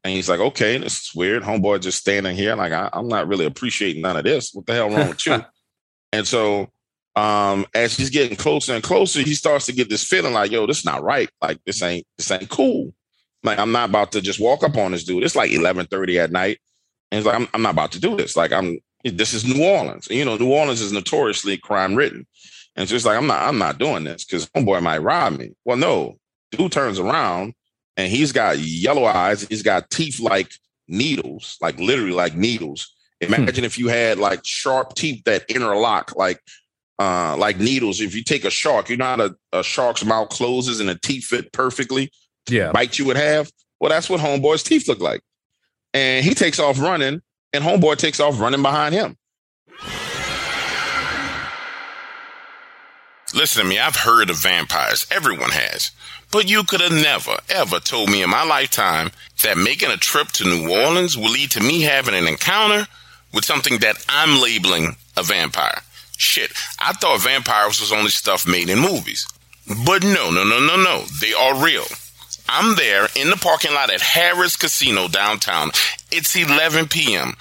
[0.04, 1.42] And he's like, okay, this is weird.
[1.42, 2.56] Homeboy just standing here.
[2.56, 4.54] Like, I, am not really appreciating none of this.
[4.54, 5.44] What the hell wrong with you?
[6.12, 6.70] and so
[7.16, 10.68] um, as he's getting closer and closer, he starts to get this feeling like, yo,
[10.68, 11.30] this is not right.
[11.42, 12.94] Like this ain't this ain't cool.
[13.46, 15.24] Like I'm not about to just walk up on this dude.
[15.24, 16.60] It's like 11:30 at night,
[17.12, 18.36] and he's like, I'm, I'm not about to do this.
[18.36, 20.08] Like I'm this is New Orleans.
[20.08, 22.26] And, you know, New Orleans is notoriously crime ridden,
[22.76, 25.52] and so it's like I'm not I'm not doing this because homeboy might rob me.
[25.64, 26.18] Well, no,
[26.52, 27.54] dude turns around
[27.98, 29.48] and he's got yellow eyes.
[29.48, 30.52] He's got teeth like
[30.88, 32.94] needles, like literally like needles.
[33.22, 33.34] Hmm.
[33.34, 33.66] Imagine hmm.
[33.66, 36.42] if you had like sharp teeth that interlock, like
[37.00, 38.02] uh, like needles.
[38.02, 40.96] If you take a shark, you know how a, a shark's mouth closes and the
[40.96, 42.12] teeth fit perfectly.
[42.50, 43.52] Yeah, bite you would have.
[43.80, 45.22] Well, that's what Homeboy's teeth look like.
[45.94, 47.22] And he takes off running,
[47.54, 49.18] and Homeboy takes off running behind him.
[53.34, 55.06] Listen to me, I've heard of vampires.
[55.12, 55.92] Everyone has.
[56.32, 59.12] But you could have never, ever told me in my lifetime
[59.44, 62.88] that making a trip to New Orleans will lead to me having an encounter
[63.34, 65.82] with something that I'm labeling a vampire.
[66.18, 69.28] Shit, I thought vampires was only stuff made in movies.
[69.86, 71.04] But no, no, no, no, no.
[71.20, 71.86] They are real.
[72.48, 75.72] I'm there in the parking lot at Harrah's Casino downtown.
[76.12, 77.36] It's 11 p.m.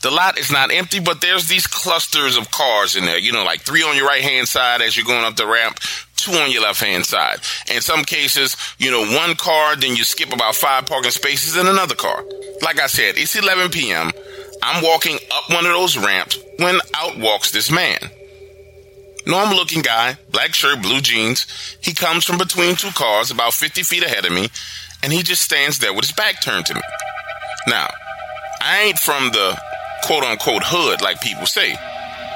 [0.00, 3.18] The lot is not empty, but there's these clusters of cars in there.
[3.18, 5.80] You know, like three on your right hand side as you're going up the ramp,
[6.16, 7.40] two on your left hand side.
[7.74, 11.66] In some cases, you know, one car, then you skip about five parking spaces in
[11.66, 12.24] another car.
[12.62, 14.12] Like I said, it's 11 p.m.
[14.62, 17.98] I'm walking up one of those ramps when out walks this man.
[19.28, 21.46] Normal looking guy, black shirt, blue jeans.
[21.82, 24.48] He comes from between two cars about 50 feet ahead of me,
[25.02, 26.80] and he just stands there with his back turned to me.
[27.66, 27.88] Now,
[28.62, 29.60] I ain't from the
[30.04, 31.76] quote unquote hood like people say,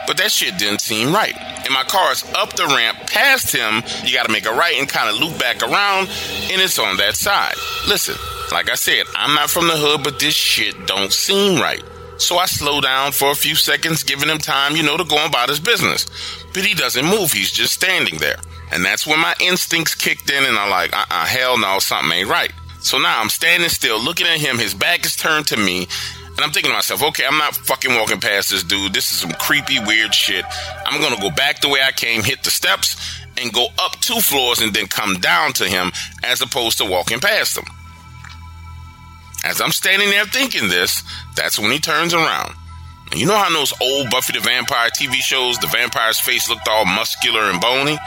[0.07, 1.34] but that shit didn't seem right.
[1.64, 3.82] And my car is up the ramp past him.
[4.05, 6.09] You got to make a right and kind of loop back around,
[6.51, 7.55] and it's on that side.
[7.88, 8.16] Listen,
[8.53, 11.82] like I said, I'm not from the hood, but this shit don't seem right.
[12.19, 15.25] So I slow down for a few seconds, giving him time, you know, to go
[15.25, 16.07] about his business.
[16.53, 17.33] But he doesn't move.
[17.33, 18.37] He's just standing there.
[18.71, 22.13] And that's when my instincts kicked in and I'm like, uh uh hell no, something
[22.13, 22.53] ain't right.
[22.81, 24.59] So now I'm standing still, looking at him.
[24.59, 25.87] His back is turned to me.
[26.33, 28.95] And I'm thinking to myself, okay, I'm not fucking walking past this dude.
[28.95, 30.45] This is some creepy, weird shit.
[30.87, 32.97] I'm to go back the way I came, hit the steps,
[33.37, 35.93] and go up two floors and then come down to him
[36.25, 37.65] as opposed to walking past him.
[39.45, 41.03] As I'm standing there thinking this,
[41.34, 42.55] that's when he turns around.
[43.11, 46.49] And you know how in those old Buffy the Vampire TV shows, the vampire's face
[46.49, 47.99] looked all muscular and bony?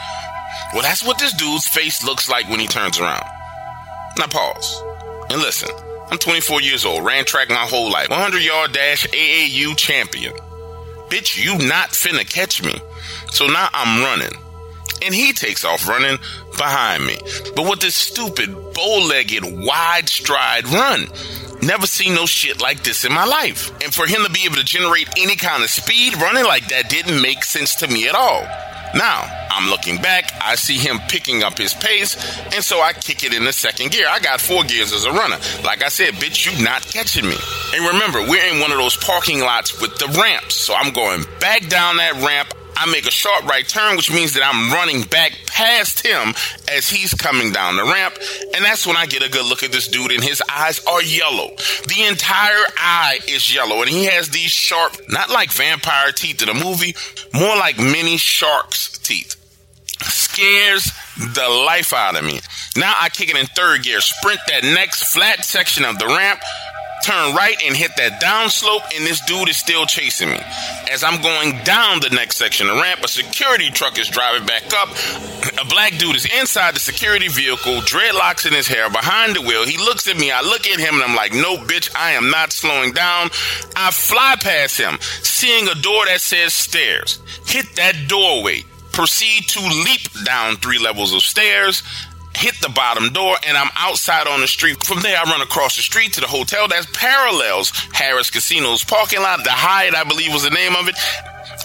[0.72, 3.24] Well, that's what this dude's face looks like when he turns around.
[4.18, 4.82] Now pause
[5.30, 5.68] and listen.
[6.10, 10.32] I'm 24 years old, ran track my whole life, 100 yard dash AAU champion.
[11.08, 12.80] Bitch, you not finna catch me.
[13.30, 14.32] So now I'm running.
[15.02, 16.18] And he takes off running
[16.56, 17.18] behind me.
[17.54, 21.06] But with this stupid, bow legged, wide stride run.
[21.62, 23.70] Never seen no shit like this in my life.
[23.82, 26.88] And for him to be able to generate any kind of speed running like that
[26.88, 28.46] didn't make sense to me at all.
[28.94, 32.14] Now, I'm looking back, I see him picking up his pace,
[32.54, 34.06] and so I kick it in the second gear.
[34.08, 35.36] I got four gears as a runner.
[35.64, 37.36] Like I said, bitch, you not catching me.
[37.74, 41.24] And remember, we're in one of those parking lots with the ramps, so I'm going
[41.40, 42.54] back down that ramp.
[42.76, 46.34] I make a sharp right turn, which means that I'm running back past him
[46.70, 48.14] as he's coming down the ramp.
[48.54, 51.02] And that's when I get a good look at this dude, and his eyes are
[51.02, 51.48] yellow.
[51.88, 56.48] The entire eye is yellow, and he has these sharp, not like vampire teeth in
[56.48, 56.94] a movie,
[57.32, 59.36] more like mini shark's teeth.
[60.02, 62.40] Scares the life out of me.
[62.76, 66.40] Now I kick it in third gear, sprint that next flat section of the ramp
[67.06, 70.40] turn right and hit that downslope, and this dude is still chasing me.
[70.90, 74.74] As I'm going down the next section of ramp, a security truck is driving back
[74.74, 74.88] up.
[75.62, 79.64] A black dude is inside the security vehicle, dreadlocks in his hair, behind the wheel.
[79.64, 82.30] He looks at me, I look at him, and I'm like, no, bitch, I am
[82.30, 83.30] not slowing down.
[83.76, 87.20] I fly past him, seeing a door that says stairs.
[87.46, 88.64] Hit that doorway
[88.96, 91.82] proceed to leap down three levels of stairs,
[92.36, 94.84] hit the bottom door, and I'm outside on the street.
[94.84, 99.20] From there, I run across the street to the hotel that parallels Harrah's Casino's parking
[99.20, 99.42] lot.
[99.42, 100.96] The Hyatt, I believe, was the name of it,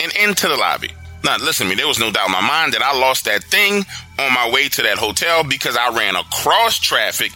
[0.01, 0.91] and into the lobby.
[1.24, 3.43] Now, listen to me, there was no doubt in my mind that I lost that
[3.43, 3.86] thing
[4.17, 7.32] on my way to that hotel because I ran across traffic,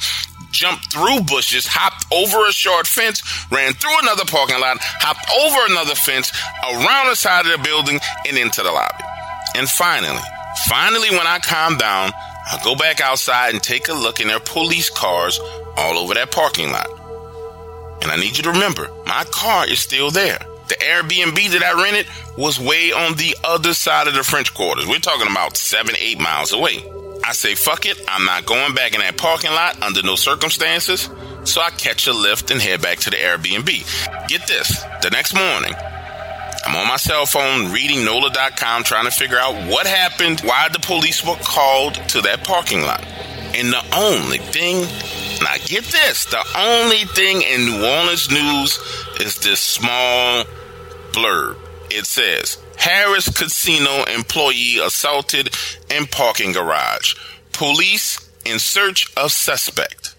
[0.49, 3.21] jumped through bushes, hopped over a short fence,
[3.51, 6.31] ran through another parking lot, hopped over another fence,
[6.63, 9.03] around the side of the building, and into the lobby.
[9.53, 10.23] And finally,
[10.67, 12.11] finally, when I calmed down,
[12.47, 15.39] I go back outside and take a look, and there are police cars
[15.77, 16.89] all over that parking lot.
[18.01, 20.39] And I need you to remember, my car is still there.
[20.67, 24.87] The Airbnb that I rented was way on the other side of the French quarters.
[24.87, 26.83] We're talking about seven, eight miles away.
[27.23, 31.09] I say, fuck it, I'm not going back in that parking lot under no circumstances.
[31.43, 34.27] So I catch a lift and head back to the Airbnb.
[34.27, 35.73] Get this, the next morning,
[36.65, 40.79] I'm on my cell phone reading NOLA.com trying to figure out what happened, why the
[40.79, 43.05] police were called to that parking lot.
[43.53, 44.81] And the only thing,
[45.43, 48.79] now get this, the only thing in New Orleans news
[49.21, 50.43] is this small
[51.11, 51.57] blurb.
[51.91, 55.55] It says, Harrah's Casino employee assaulted
[55.89, 57.15] in parking garage.
[57.53, 60.15] Police in search of suspect.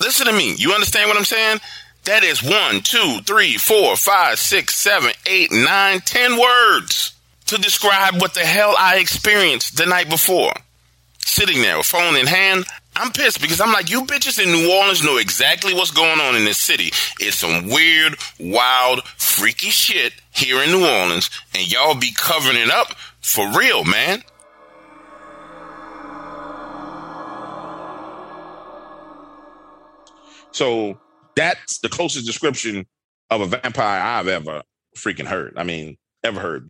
[0.00, 0.54] Listen to me.
[0.56, 1.58] You understand what I'm saying?
[2.04, 7.12] That is one, two, three, four, five, six, seven, eight, nine, ten words
[7.46, 10.52] to describe what the hell I experienced the night before.
[11.18, 14.70] Sitting there, with phone in hand, I'm pissed because I'm like, you bitches in New
[14.72, 16.90] Orleans know exactly what's going on in this city.
[17.20, 22.70] It's some weird, wild, freaky shit here in New Orleans, and y'all be covering it
[22.70, 22.88] up
[23.20, 24.24] for real, man.
[30.50, 30.98] So
[31.36, 32.86] that's the closest description
[33.30, 34.62] of a vampire I've ever
[34.96, 35.54] freaking heard.
[35.56, 36.68] I mean, ever heard.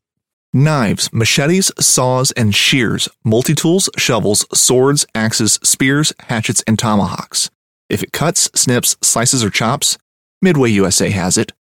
[0.55, 7.51] Knives, machetes, saws, and shears, multi tools, shovels, swords, axes, spears, hatchets, and tomahawks.
[7.89, 9.97] If it cuts, snips, slices, or chops,
[10.43, 11.53] Midway USA has it.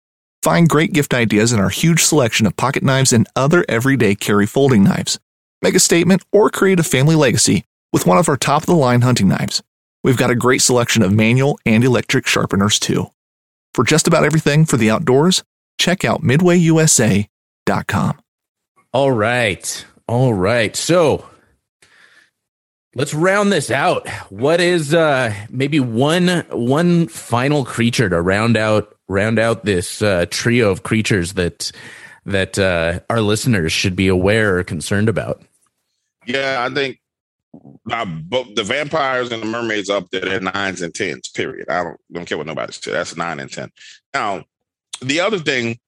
[0.43, 4.47] Find great gift ideas in our huge selection of pocket knives and other everyday carry
[4.47, 5.21] folding knives.
[5.61, 8.75] Make a statement or create a family legacy with one of our top of the
[8.75, 9.63] line hunting knives.
[10.03, 13.11] We've got a great selection of manual and electric sharpeners too.
[13.75, 15.45] For just about everything for the outdoors,
[15.79, 18.21] check out midwayusa.com.
[18.93, 19.87] All right.
[20.09, 20.75] All right.
[20.75, 21.25] So
[22.95, 24.09] let's round this out.
[24.31, 30.25] What is uh maybe one one final creature to round out round out this uh,
[30.31, 31.73] trio of creatures that
[32.25, 35.43] that uh, our listeners should be aware or concerned about?
[36.27, 37.01] Yeah, I think
[37.53, 41.29] both the vampires and the mermaids up there, they're nines and tens.
[41.29, 41.69] Period.
[41.69, 42.93] I don't don't care what nobody says.
[42.93, 43.71] That's nine and ten.
[44.15, 44.45] Now,
[45.03, 45.79] the other thing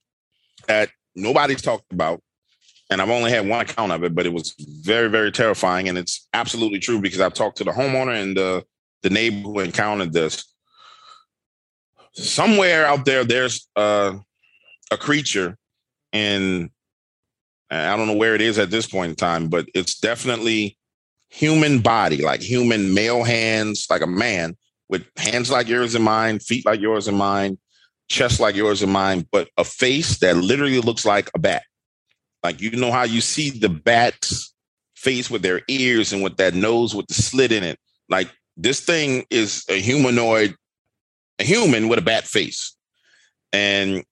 [0.67, 2.21] that nobody's talked about
[2.93, 5.89] and I've only had one account of it, but it was very, very terrifying.
[5.89, 8.65] And it's absolutely true because I've talked to the homeowner and the,
[9.03, 10.45] the neighbor who encountered this.
[12.13, 14.21] Somewhere out there, there's a
[14.99, 15.57] creature,
[16.13, 16.69] and
[17.71, 20.77] I don't know where it is at this point in time, but it's definitely
[21.33, 24.57] human body, like human male hands, like a man
[24.89, 27.59] with hands like yours and mine, feet like yours and mine,
[28.09, 31.63] chest like yours and mine, but a face that literally looks like a bat
[32.43, 34.53] like you know how you see the bat's
[34.97, 37.79] face with their ears and with that nose with the slit in it.
[38.09, 40.55] Like this thing is a humanoid,
[41.39, 42.77] a human with a bat face.
[43.53, 44.05] And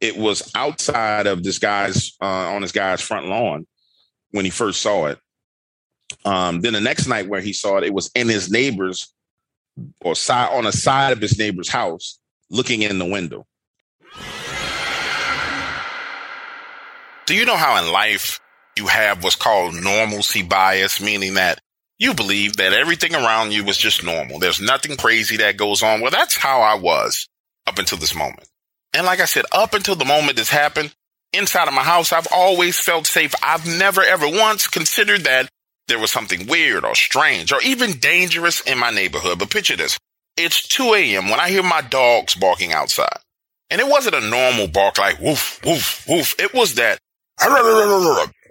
[0.00, 3.66] it was outside of this guy's uh, on this guy's front lawn
[4.30, 5.18] when he first saw it.
[6.26, 9.12] Um, then the next night where he saw it, it was in his neighbor's
[10.00, 12.18] or side on the side of his neighbor's house,
[12.50, 13.46] looking in the window.
[17.26, 18.40] Do you know how in life
[18.76, 21.60] you have what's called normalcy bias, meaning that
[21.98, 24.38] you believe that everything around you was just normal.
[24.38, 26.00] There's nothing crazy that goes on.
[26.00, 27.28] Well, that's how I was
[27.66, 28.48] up until this moment.
[28.92, 30.94] And like I said, up until the moment this happened,
[31.32, 33.34] inside of my house, I've always felt safe.
[33.42, 35.50] I've never ever once considered that
[35.88, 39.38] there was something weird or strange or even dangerous in my neighborhood.
[39.38, 39.98] But picture this.
[40.36, 41.28] It's 2 a.m.
[41.30, 43.18] when I hear my dogs barking outside.
[43.70, 46.38] And it wasn't a normal bark like woof, woof, woof.
[46.38, 46.98] It was that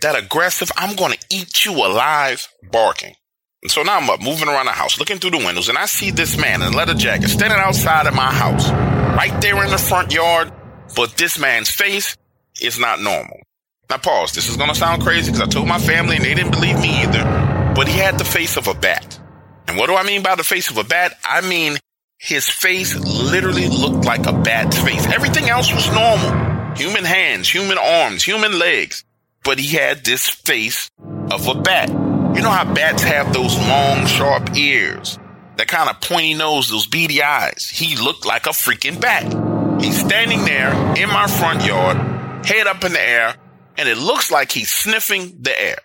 [0.02, 3.16] that aggressive, I'm going to eat you alive barking.
[3.64, 5.88] And so now I'm up, moving around the house, looking through the windows, and I
[5.88, 9.72] see this man in a leather jacket standing outside of my house, right there in
[9.72, 10.52] the front yard.
[10.96, 12.16] But this man's face
[12.62, 13.40] is not normal.
[13.90, 14.34] Now, pause.
[14.34, 16.80] This is going to sound crazy because I told my family and they didn't believe
[16.80, 17.24] me either.
[17.76, 19.20] But he had the face of a bat.
[19.68, 21.18] And what do I mean by the face of a bat?
[21.24, 21.78] I mean,
[22.18, 25.06] his face literally looked like a bat's face.
[25.08, 29.04] Everything else was normal human hands, human arms, human legs.
[29.46, 30.90] but he had this face
[31.32, 31.88] of a bat.
[31.90, 35.18] You know how bats have those long, sharp ears,
[35.56, 37.70] that kind of pointy nose, those beady eyes.
[37.72, 39.24] He looked like a freaking bat.
[39.82, 41.98] He's standing there in my front yard,
[42.46, 43.36] head up in the air,
[43.78, 45.78] and it looks like he's sniffing the air.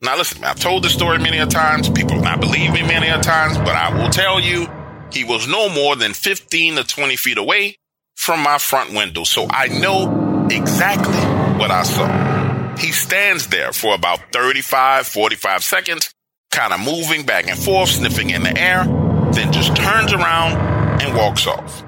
[0.00, 1.88] Now listen, I've told this story many a times.
[1.88, 4.68] People not believe me many a times, but I will tell you,
[5.12, 7.76] he was no more than 15 to 20 feet away
[8.14, 9.24] from my front window.
[9.24, 11.16] So I know exactly
[11.58, 12.76] what I saw.
[12.76, 16.12] He stands there for about 35, 45 seconds,
[16.50, 18.84] kind of moving back and forth, sniffing in the air,
[19.32, 21.82] then just turns around and walks off.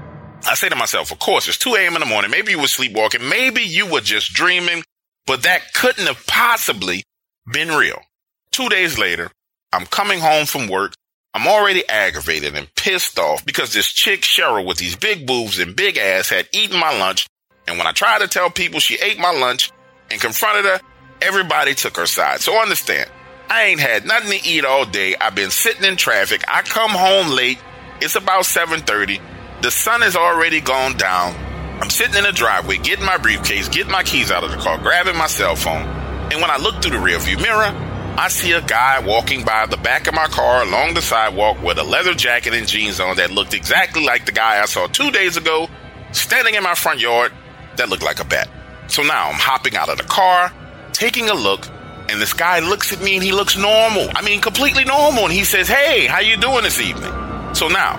[0.46, 1.94] I say to myself, of course, it's 2 a.m.
[1.94, 2.30] in the morning.
[2.30, 3.28] Maybe you were sleepwalking.
[3.28, 4.82] Maybe you were just dreaming,
[5.30, 7.04] but that couldn't have possibly
[7.52, 8.02] been real.
[8.50, 9.30] Two days later,
[9.72, 10.92] I'm coming home from work.
[11.32, 15.76] I'm already aggravated and pissed off because this chick Cheryl with these big boobs and
[15.76, 17.28] big ass had eaten my lunch.
[17.68, 19.70] And when I tried to tell people she ate my lunch
[20.10, 20.80] and confronted her,
[21.22, 22.40] everybody took her side.
[22.40, 23.08] So understand,
[23.48, 25.14] I ain't had nothing to eat all day.
[25.20, 26.42] I've been sitting in traffic.
[26.48, 27.60] I come home late.
[28.00, 29.20] It's about 7:30.
[29.62, 31.49] The sun has already gone down.
[31.80, 34.78] I'm sitting in the driveway, getting my briefcase, getting my keys out of the car,
[34.78, 35.82] grabbing my cell phone.
[36.30, 37.74] And when I look through the rearview mirror,
[38.18, 41.78] I see a guy walking by the back of my car along the sidewalk with
[41.78, 45.10] a leather jacket and jeans on that looked exactly like the guy I saw two
[45.10, 45.68] days ago
[46.12, 47.32] standing in my front yard
[47.76, 48.48] that looked like a bat.
[48.88, 50.52] So now I'm hopping out of the car,
[50.92, 51.66] taking a look,
[52.10, 54.10] and this guy looks at me and he looks normal.
[54.14, 55.24] I mean, completely normal.
[55.24, 57.12] And he says, Hey, how you doing this evening?
[57.54, 57.94] So now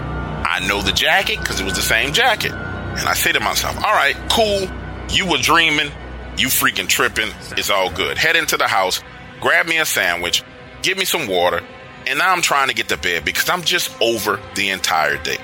[0.46, 2.52] I know the jacket because it was the same jacket.
[2.98, 4.68] And I say to myself, All right, cool.
[5.10, 5.92] You were dreaming.
[6.38, 7.30] You freaking tripping.
[7.58, 8.18] It's all good.
[8.18, 9.02] Head into the house,
[9.42, 10.44] grab me a sandwich,
[10.82, 11.62] give me some water,
[12.08, 15.38] and now I'm trying to get to bed because I'm just over the entire day.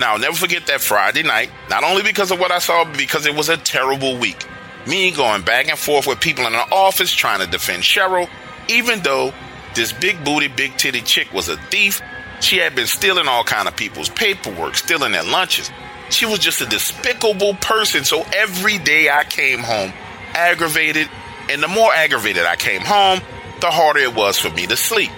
[0.00, 2.96] Now, I'll never forget that Friday night, not only because of what I saw, but
[2.96, 4.46] because it was a terrible week.
[4.86, 8.28] Me going back and forth with people in the office trying to defend Cheryl,
[8.68, 9.34] even though
[9.74, 12.00] this big booty, big titty chick was a thief.
[12.40, 15.70] She had been stealing all kind of people's paperwork, stealing their lunches.
[16.10, 18.04] She was just a despicable person.
[18.04, 19.92] So every day I came home
[20.34, 21.08] aggravated,
[21.50, 23.20] and the more aggravated I came home,
[23.60, 25.10] the harder it was for me to sleep.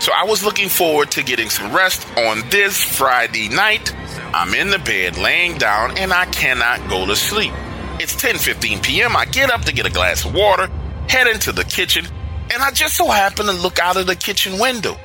[0.00, 3.92] So I was looking forward to getting some rest on this Friday night.
[4.32, 7.52] I'm in the bed laying down and I cannot go to sleep.
[7.98, 9.16] It's 10:15 p.m.
[9.16, 10.68] I get up to get a glass of water,
[11.08, 12.06] head into the kitchen,
[12.52, 14.96] and I just so happen to look out of the kitchen window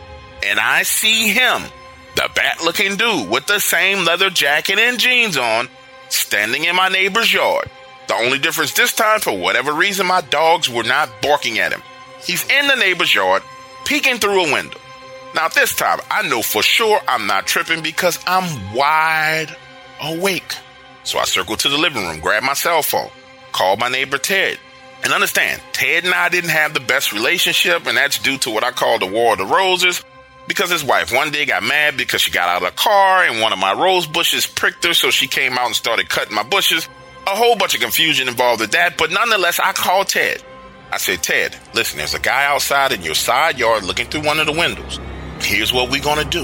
[0.46, 1.64] and I see him,
[2.16, 5.70] the bat-looking dude with the same leather jacket and jeans on,
[6.10, 7.70] standing in my neighbor's yard.
[8.08, 11.82] The only difference this time, for whatever reason, my dogs were not barking at him.
[12.24, 13.44] He's in the neighbor's yard,
[13.86, 14.80] peeking through a window.
[15.36, 19.56] Now, this time, I know for sure I'm not tripping because I'm wide
[20.02, 20.56] awake.
[21.04, 23.10] So I circled to the living room, grabbed my cell phone,
[23.52, 24.60] called my neighbor Ted.
[25.04, 28.64] And understand, Ted and I didn't have the best relationship, and that's due to what
[28.64, 30.04] I call the War of the Roses.
[30.48, 33.42] Because his wife one day got mad because she got out of the car and
[33.42, 36.44] one of my rose bushes pricked her, so she came out and started cutting my
[36.44, 36.88] bushes.
[37.26, 40.44] A whole bunch of confusion involved with that, but nonetheless, I called Ted.
[40.92, 44.40] I said, Ted, listen, there's a guy outside in your side yard looking through one
[44.40, 45.00] of the windows.
[45.40, 46.44] Here's what we're gonna do.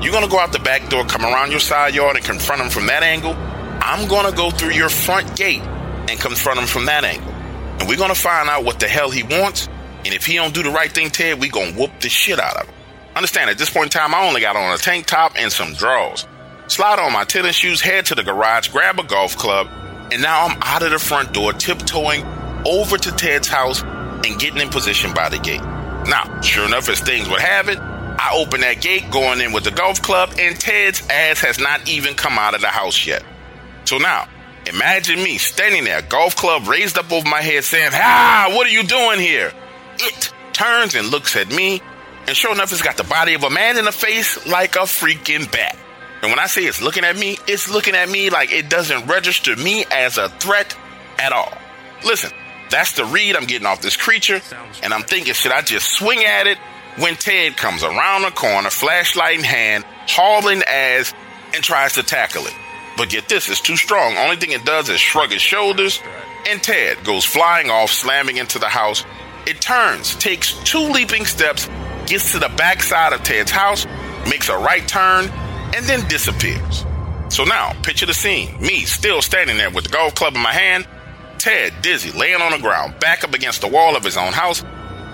[0.00, 2.70] You're gonna go out the back door, come around your side yard and confront him
[2.70, 3.34] from that angle.
[3.34, 7.30] I'm gonna go through your front gate and confront him from that angle.
[7.78, 9.68] And we're gonna find out what the hell he wants.
[10.04, 12.56] And if he don't do the right thing, Ted, we gonna whoop the shit out
[12.56, 12.74] of him.
[13.16, 15.74] Understand, at this point in time, I only got on a tank top and some
[15.74, 16.26] drawers.
[16.66, 19.68] Slide on my tennis shoes, head to the garage, grab a golf club,
[20.10, 22.24] and now I'm out of the front door, tiptoeing
[22.66, 25.62] over to Ted's house and getting in position by the gate.
[26.06, 29.64] Now, sure enough, as things would have it, I open that gate going in with
[29.64, 33.24] the golf club, and Ted's ass has not even come out of the house yet.
[33.84, 34.26] So now,
[34.66, 38.70] imagine me standing there, golf club raised up over my head, saying, Ah, what are
[38.70, 39.52] you doing here?
[39.98, 41.80] It turns and looks at me,
[42.26, 44.80] and sure enough, it's got the body of a man in the face like a
[44.80, 45.76] freaking bat.
[46.22, 49.06] And when I say it's looking at me, it's looking at me like it doesn't
[49.06, 50.74] register me as a threat
[51.18, 51.52] at all.
[52.04, 52.30] Listen,
[52.70, 54.40] that's the read I'm getting off this creature,
[54.82, 56.58] and I'm thinking, should I just swing at it?
[56.96, 61.12] When Ted comes around the corner, flashlight in hand, hauling ass,
[61.54, 62.54] and tries to tackle it.
[62.96, 64.16] But get this, it's too strong.
[64.16, 66.00] Only thing it does is shrug its shoulders,
[66.48, 69.04] and Ted goes flying off, slamming into the house.
[69.46, 71.68] It turns, takes two leaping steps,
[72.06, 73.86] gets to the backside of Ted's house,
[74.28, 75.30] makes a right turn,
[75.74, 76.84] and then disappears.
[77.28, 78.60] So now, picture the scene.
[78.60, 80.86] Me still standing there with the golf club in my hand,
[81.38, 84.62] Ted dizzy, laying on the ground, back up against the wall of his own house.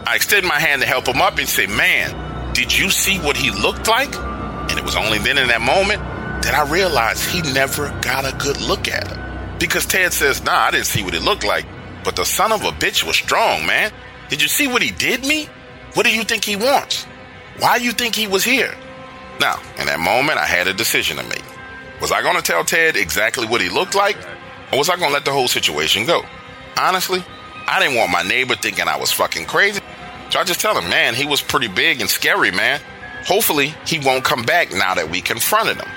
[0.06, 3.36] I extend my hand to help him up and say, Man, did you see what
[3.36, 4.14] he looked like?
[4.14, 6.00] And it was only then in that moment
[6.42, 9.58] that I realized he never got a good look at him.
[9.58, 11.66] Because Ted says, Nah, I didn't see what it looked like,
[12.04, 13.92] but the son of a bitch was strong, man.
[14.28, 15.48] Did you see what he did me?
[15.94, 17.04] What do you think he wants?
[17.58, 18.74] Why do you think he was here?
[19.40, 21.42] Now, in that moment, I had a decision to make.
[22.00, 24.16] Was I going to tell Ted exactly what he looked like?
[24.72, 26.22] Or was I going to let the whole situation go?
[26.78, 27.24] Honestly,
[27.66, 29.80] I didn't want my neighbor thinking I was fucking crazy.
[30.30, 32.80] So I just tell him, man, he was pretty big and scary, man.
[33.26, 35.90] Hopefully, he won't come back now that we confronted him.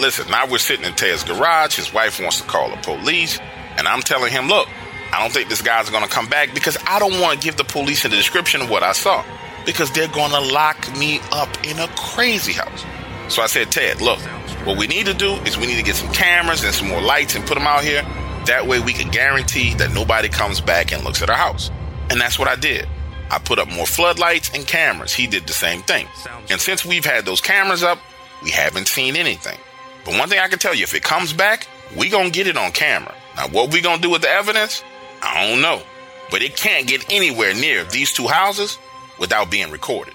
[0.00, 1.76] Listen, now we're sitting in Ted's garage.
[1.76, 3.38] His wife wants to call the police.
[3.76, 4.68] And I'm telling him, look,
[5.16, 7.56] I don't think this guy's going to come back because I don't want to give
[7.56, 9.24] the police a description of what I saw
[9.64, 12.84] because they're going to lock me up in a crazy house.
[13.32, 14.20] So I said, Ted, look,
[14.66, 17.00] what we need to do is we need to get some cameras and some more
[17.00, 18.02] lights and put them out here.
[18.44, 21.70] That way we can guarantee that nobody comes back and looks at our house.
[22.10, 22.86] And that's what I did.
[23.30, 25.14] I put up more floodlights and cameras.
[25.14, 26.08] He did the same thing.
[26.50, 27.98] And since we've had those cameras up,
[28.42, 29.58] we haven't seen anything.
[30.04, 31.66] But one thing I can tell you, if it comes back,
[31.96, 33.14] we gonna get it on camera.
[33.36, 34.84] Now, what we gonna do with the evidence?
[35.22, 35.82] I don't know.
[36.30, 38.78] But it can't get anywhere near these two houses
[39.18, 40.14] without being recorded.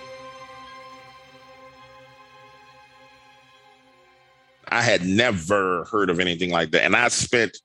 [4.68, 6.84] I had never heard of anything like that.
[6.84, 7.58] And I spent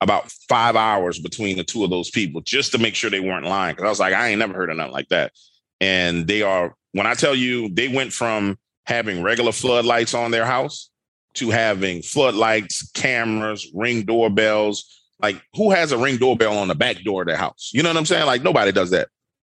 [0.00, 3.46] about five hours between the two of those people just to make sure they weren't
[3.46, 3.74] lying.
[3.74, 5.32] Cause I was like, I ain't never heard of nothing like that.
[5.80, 10.46] And they are, when I tell you, they went from having regular floodlights on their
[10.46, 10.90] house
[11.34, 15.05] to having floodlights, cameras, ring doorbells.
[15.20, 17.70] Like, who has a ring doorbell on the back door of their house?
[17.72, 18.26] You know what I'm saying?
[18.26, 19.08] Like, nobody does that.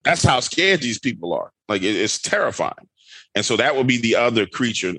[0.03, 1.51] That's how scared these people are.
[1.67, 2.88] Like, it, it's terrifying.
[3.35, 4.93] And so that would be the other creature.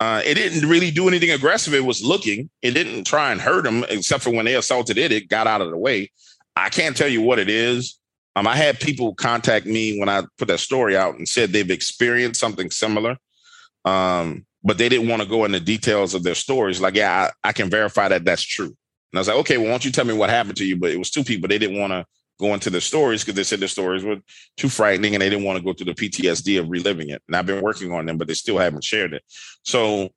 [0.00, 1.74] Uh, it didn't really do anything aggressive.
[1.74, 2.48] It was looking.
[2.62, 5.60] It didn't try and hurt them, except for when they assaulted it, it got out
[5.60, 6.10] of the way.
[6.56, 7.98] I can't tell you what it is.
[8.36, 11.70] Um, I had people contact me when I put that story out and said they've
[11.70, 13.16] experienced something similar.
[13.84, 16.80] Um, but they didn't want to go into details of their stories.
[16.80, 18.76] Like, yeah, I, I can verify that that's true.
[19.12, 20.76] And I was like, okay, well, why don't you tell me what happened to you?
[20.76, 21.48] But it was two people.
[21.48, 22.04] They didn't want to
[22.38, 24.18] go into the stories because they said the stories were
[24.56, 27.22] too frightening and they didn't want to go through the PTSD of reliving it.
[27.26, 29.22] And I've been working on them, but they still haven't shared it.
[29.62, 30.10] So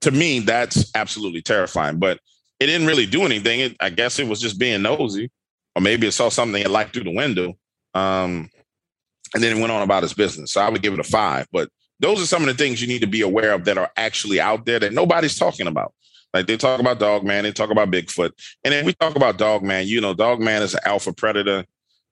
[0.00, 1.98] to me, that's absolutely terrifying.
[1.98, 2.20] But
[2.60, 3.60] it didn't really do anything.
[3.60, 5.30] It, I guess it was just being nosy,
[5.74, 7.54] or maybe it saw something it liked through the window.
[7.94, 8.50] Um,
[9.34, 10.52] and then it went on about its business.
[10.52, 11.46] So I would give it a five.
[11.50, 11.68] But
[11.98, 14.40] those are some of the things you need to be aware of that are actually
[14.40, 15.92] out there that nobody's talking about.
[16.34, 18.32] Like they talk about Dog Man, they talk about Bigfoot,
[18.64, 19.86] and then we talk about Dog Man.
[19.86, 21.64] You know, Dog Man is an alpha predator.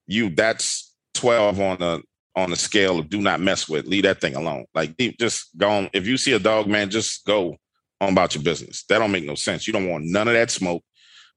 [0.07, 2.01] You that's twelve on the
[2.35, 3.85] on the scale of do not mess with.
[3.85, 4.65] Leave that thing alone.
[4.73, 5.89] Like just go on.
[5.93, 7.57] If you see a Dog Man, just go
[7.99, 8.83] on about your business.
[8.85, 9.67] That don't make no sense.
[9.67, 10.83] You don't want none of that smoke.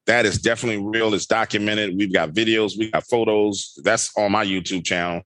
[0.05, 1.13] That is definitely real.
[1.13, 1.97] It's documented.
[1.97, 2.77] We've got videos.
[2.77, 3.77] We got photos.
[3.83, 5.23] That's on my YouTube channel.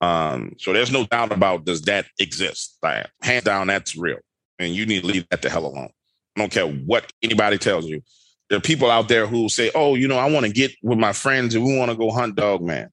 [0.00, 2.78] Um, so there's no doubt about does that exist?
[2.82, 4.18] Like, hands down, that's real.
[4.58, 5.90] And you need to leave that the hell alone.
[6.36, 8.02] I don't care what anybody tells you.
[8.48, 10.98] There are people out there who say, "Oh, you know, I want to get with
[10.98, 12.90] my friends and we want to go hunt dog man."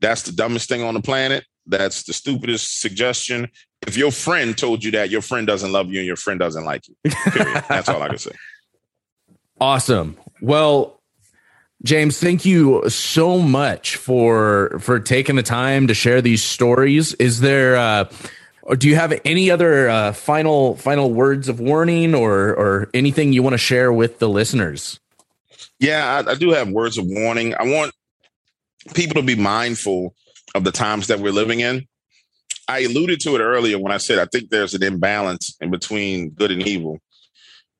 [0.00, 1.44] That's the dumbest thing on the planet.
[1.66, 3.48] That's the stupidest suggestion.
[3.86, 6.64] If your friend told you that, your friend doesn't love you and your friend doesn't
[6.64, 6.94] like you.
[7.68, 8.32] That's all I can say.
[9.60, 10.16] Awesome.
[10.40, 11.00] Well,
[11.82, 17.14] James, thank you so much for for taking the time to share these stories.
[17.14, 18.08] Is there uh
[18.66, 23.32] or do you have any other uh, final final words of warning or or anything
[23.32, 24.98] you want to share with the listeners?
[25.78, 27.54] Yeah, I, I do have words of warning.
[27.54, 27.92] I want
[28.94, 30.14] people to be mindful
[30.54, 31.86] of the times that we're living in.
[32.68, 36.30] I alluded to it earlier when I said I think there's an imbalance in between
[36.30, 36.98] good and evil.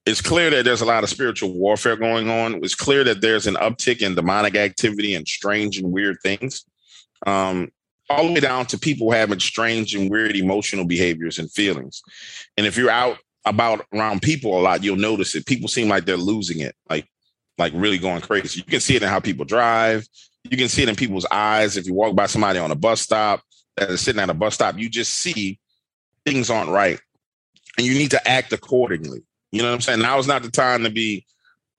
[0.04, 2.60] It's clear that there's a lot of spiritual warfare going on.
[2.62, 6.64] It's clear that there's an uptick in demonic activity and strange and weird things.
[7.26, 7.72] Um,
[8.08, 12.02] all the way down to people having strange and weird emotional behaviors and feelings.
[12.56, 15.46] And if you're out about around people a lot, you'll notice it.
[15.46, 17.06] People seem like they're losing it, like
[17.58, 18.58] like really going crazy.
[18.60, 20.06] You can see it in how people drive.
[20.44, 21.76] You can see it in people's eyes.
[21.76, 23.42] If you walk by somebody on a bus stop
[23.76, 25.58] that is sitting at a bus stop, you just see
[26.24, 27.00] things aren't right.
[27.78, 29.22] And you need to act accordingly.
[29.52, 30.00] You know what I'm saying?
[30.00, 31.24] Now is not the time to be,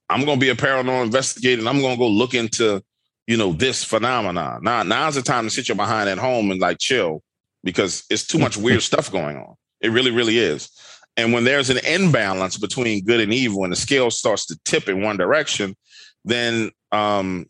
[0.10, 2.84] I'm gonna be a paranormal investigator and I'm gonna go look into
[3.28, 4.64] you know, this phenomenon.
[4.64, 7.22] Now, now's the time to sit your behind at home and like chill
[7.64, 9.56] because it's too much weird stuff going on.
[9.82, 10.70] It really, really is.
[11.18, 14.88] And when there's an imbalance between good and evil and the scale starts to tip
[14.88, 15.76] in one direction,
[16.24, 17.48] then um,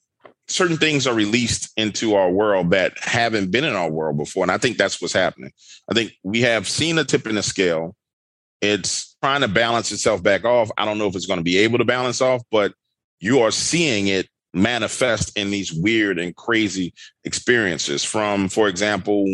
[0.47, 4.43] certain things are released into our world that haven't been in our world before.
[4.43, 5.51] And I think that's what's happening.
[5.91, 7.95] I think we have seen a tip in the scale.
[8.61, 10.71] It's trying to balance itself back off.
[10.77, 12.73] I don't know if it's going to be able to balance off, but
[13.19, 16.93] you are seeing it manifest in these weird and crazy
[17.25, 19.25] experiences from for example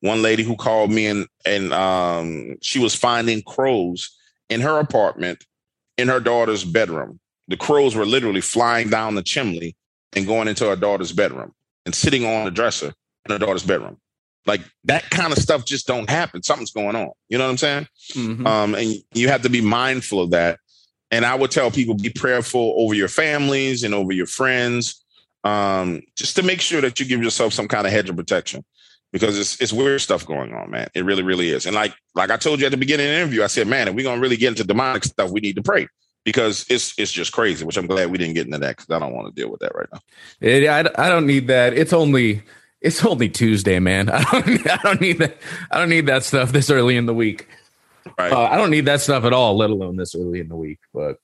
[0.00, 4.14] one lady who called me and and um, she was finding crows
[4.48, 5.44] in her apartment
[5.96, 7.18] in her daughter's bedroom
[7.48, 9.74] the crows were literally flying down the chimney
[10.12, 11.52] and going into her daughter's bedroom
[11.86, 12.92] and sitting on the dresser
[13.24, 13.96] in her daughter's bedroom.
[14.46, 16.42] Like that kind of stuff just don't happen.
[16.42, 17.10] Something's going on.
[17.28, 17.88] You know what I'm saying?
[18.14, 18.46] Mhm.
[18.46, 20.58] Um, and you have to be mindful of that.
[21.10, 25.02] And I would tell people be prayerful over your families and over your friends,
[25.44, 28.64] um, just to make sure that you give yourself some kind of hedge of protection
[29.12, 30.88] because it's it's weird stuff going on, man.
[30.94, 31.66] It really, really is.
[31.66, 33.88] And like like I told you at the beginning of the interview, I said, man,
[33.88, 35.88] if we're gonna really get into demonic stuff, we need to pray
[36.24, 37.64] because it's it's just crazy.
[37.64, 39.60] Which I'm glad we didn't get into that because I don't want to deal with
[39.60, 40.00] that right now.
[40.40, 41.72] It- I, I don't need that.
[41.72, 42.42] It's only
[42.80, 44.10] it's only Tuesday, man.
[44.12, 45.38] I don't I don't need that.
[45.70, 47.48] I don't need that stuff this early in the week.
[48.18, 48.32] Right?
[48.32, 50.78] Uh, I don't need that stuff at all, let alone this early in the week.
[50.92, 51.18] But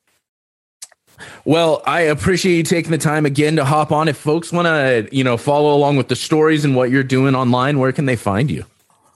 [1.45, 4.09] well, I appreciate you taking the time again to hop on.
[4.09, 7.35] If folks want to, you know, follow along with the stories and what you're doing
[7.35, 8.65] online, where can they find you?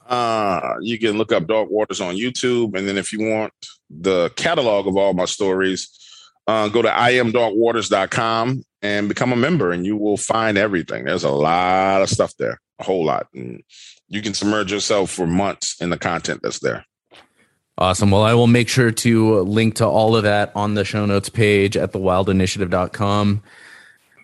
[0.09, 3.53] Uh, you can look up Dark Waters on YouTube, and then if you want
[3.91, 5.89] the catalog of all my stories,
[6.47, 11.05] uh, go to iamdarkwaters.com and become a member, and you will find everything.
[11.05, 13.63] There's a lot of stuff there, a whole lot, and
[14.09, 16.87] you can submerge yourself for months in the content that's there.
[17.79, 18.11] Awesome.
[18.11, 21.29] Well, I will make sure to link to all of that on the show notes
[21.29, 23.43] page at thewildinitiative.com.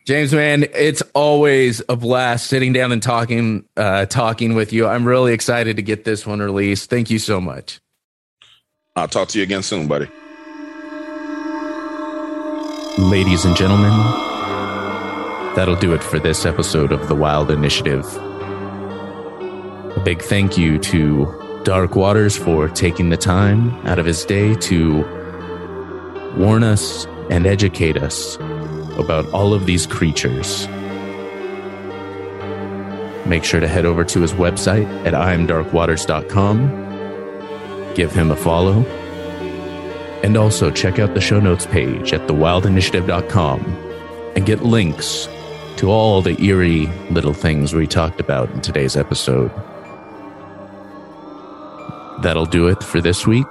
[0.05, 4.89] James, man, it's always a blast sitting down and talking, uh, talking with you.
[4.89, 6.91] I'm really excited to get this one released.
[6.91, 7.81] Thank you so much.
[8.97, 10.09] I'll talk to you again soon, buddy.
[12.99, 13.93] Ladies and gentlemen,
[15.55, 18.05] that'll do it for this episode of The Wild Initiative.
[19.97, 24.55] A big thank you to Dark Waters for taking the time out of his day
[24.55, 24.99] to
[26.37, 28.37] warn us and educate us
[28.99, 30.69] about all of these creatures.
[33.27, 37.95] Make sure to head over to his website at imdarkwaters.com.
[37.95, 38.83] Give him a follow.
[40.23, 43.61] And also check out the show notes page at thewildinitiative.com
[44.37, 45.31] and get links
[45.77, 49.51] to all the eerie little things we talked about in today's episode.
[52.23, 53.47] That'll do it for this week.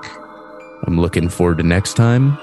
[0.85, 2.37] I'm looking forward to next time.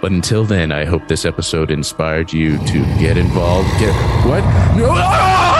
[0.00, 3.68] But until then, I hope this episode inspired you to get involved.
[3.80, 3.92] Get
[4.24, 4.44] what?
[4.76, 5.57] No!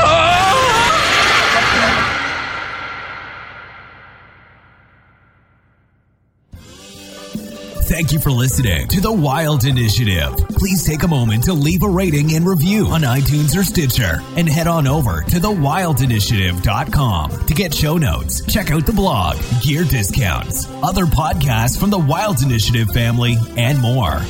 [7.89, 10.37] Thank you for listening to The Wild Initiative.
[10.51, 14.47] Please take a moment to leave a rating and review on iTunes or Stitcher and
[14.47, 20.69] head on over to thewildinitiative.com to get show notes, check out the blog, gear discounts,
[20.83, 24.21] other podcasts from the Wild Initiative family, and more.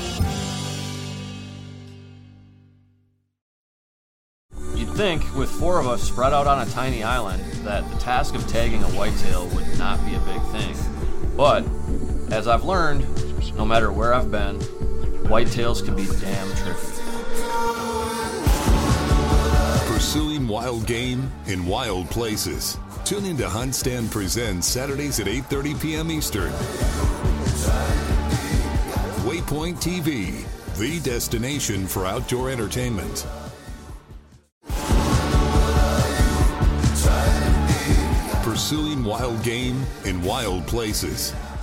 [4.77, 8.37] You'd think, with four of us spread out on a tiny island, that the task
[8.37, 10.77] of tagging a whitetail would not be a big thing.
[11.37, 11.65] But,
[12.33, 13.05] as I've learned,
[13.57, 14.59] no matter where I've been,
[15.29, 16.99] whitetails can be damn tricky.
[19.93, 22.79] Pursuing wild game in wild places.
[23.05, 26.11] Tune in to Hunt Stand Presents Saturdays at 8:30 p.m.
[26.11, 26.53] Eastern.
[29.25, 30.45] Waypoint TV,
[30.79, 33.27] the destination for outdoor entertainment.
[38.43, 41.33] Pursuing wild game in wild places.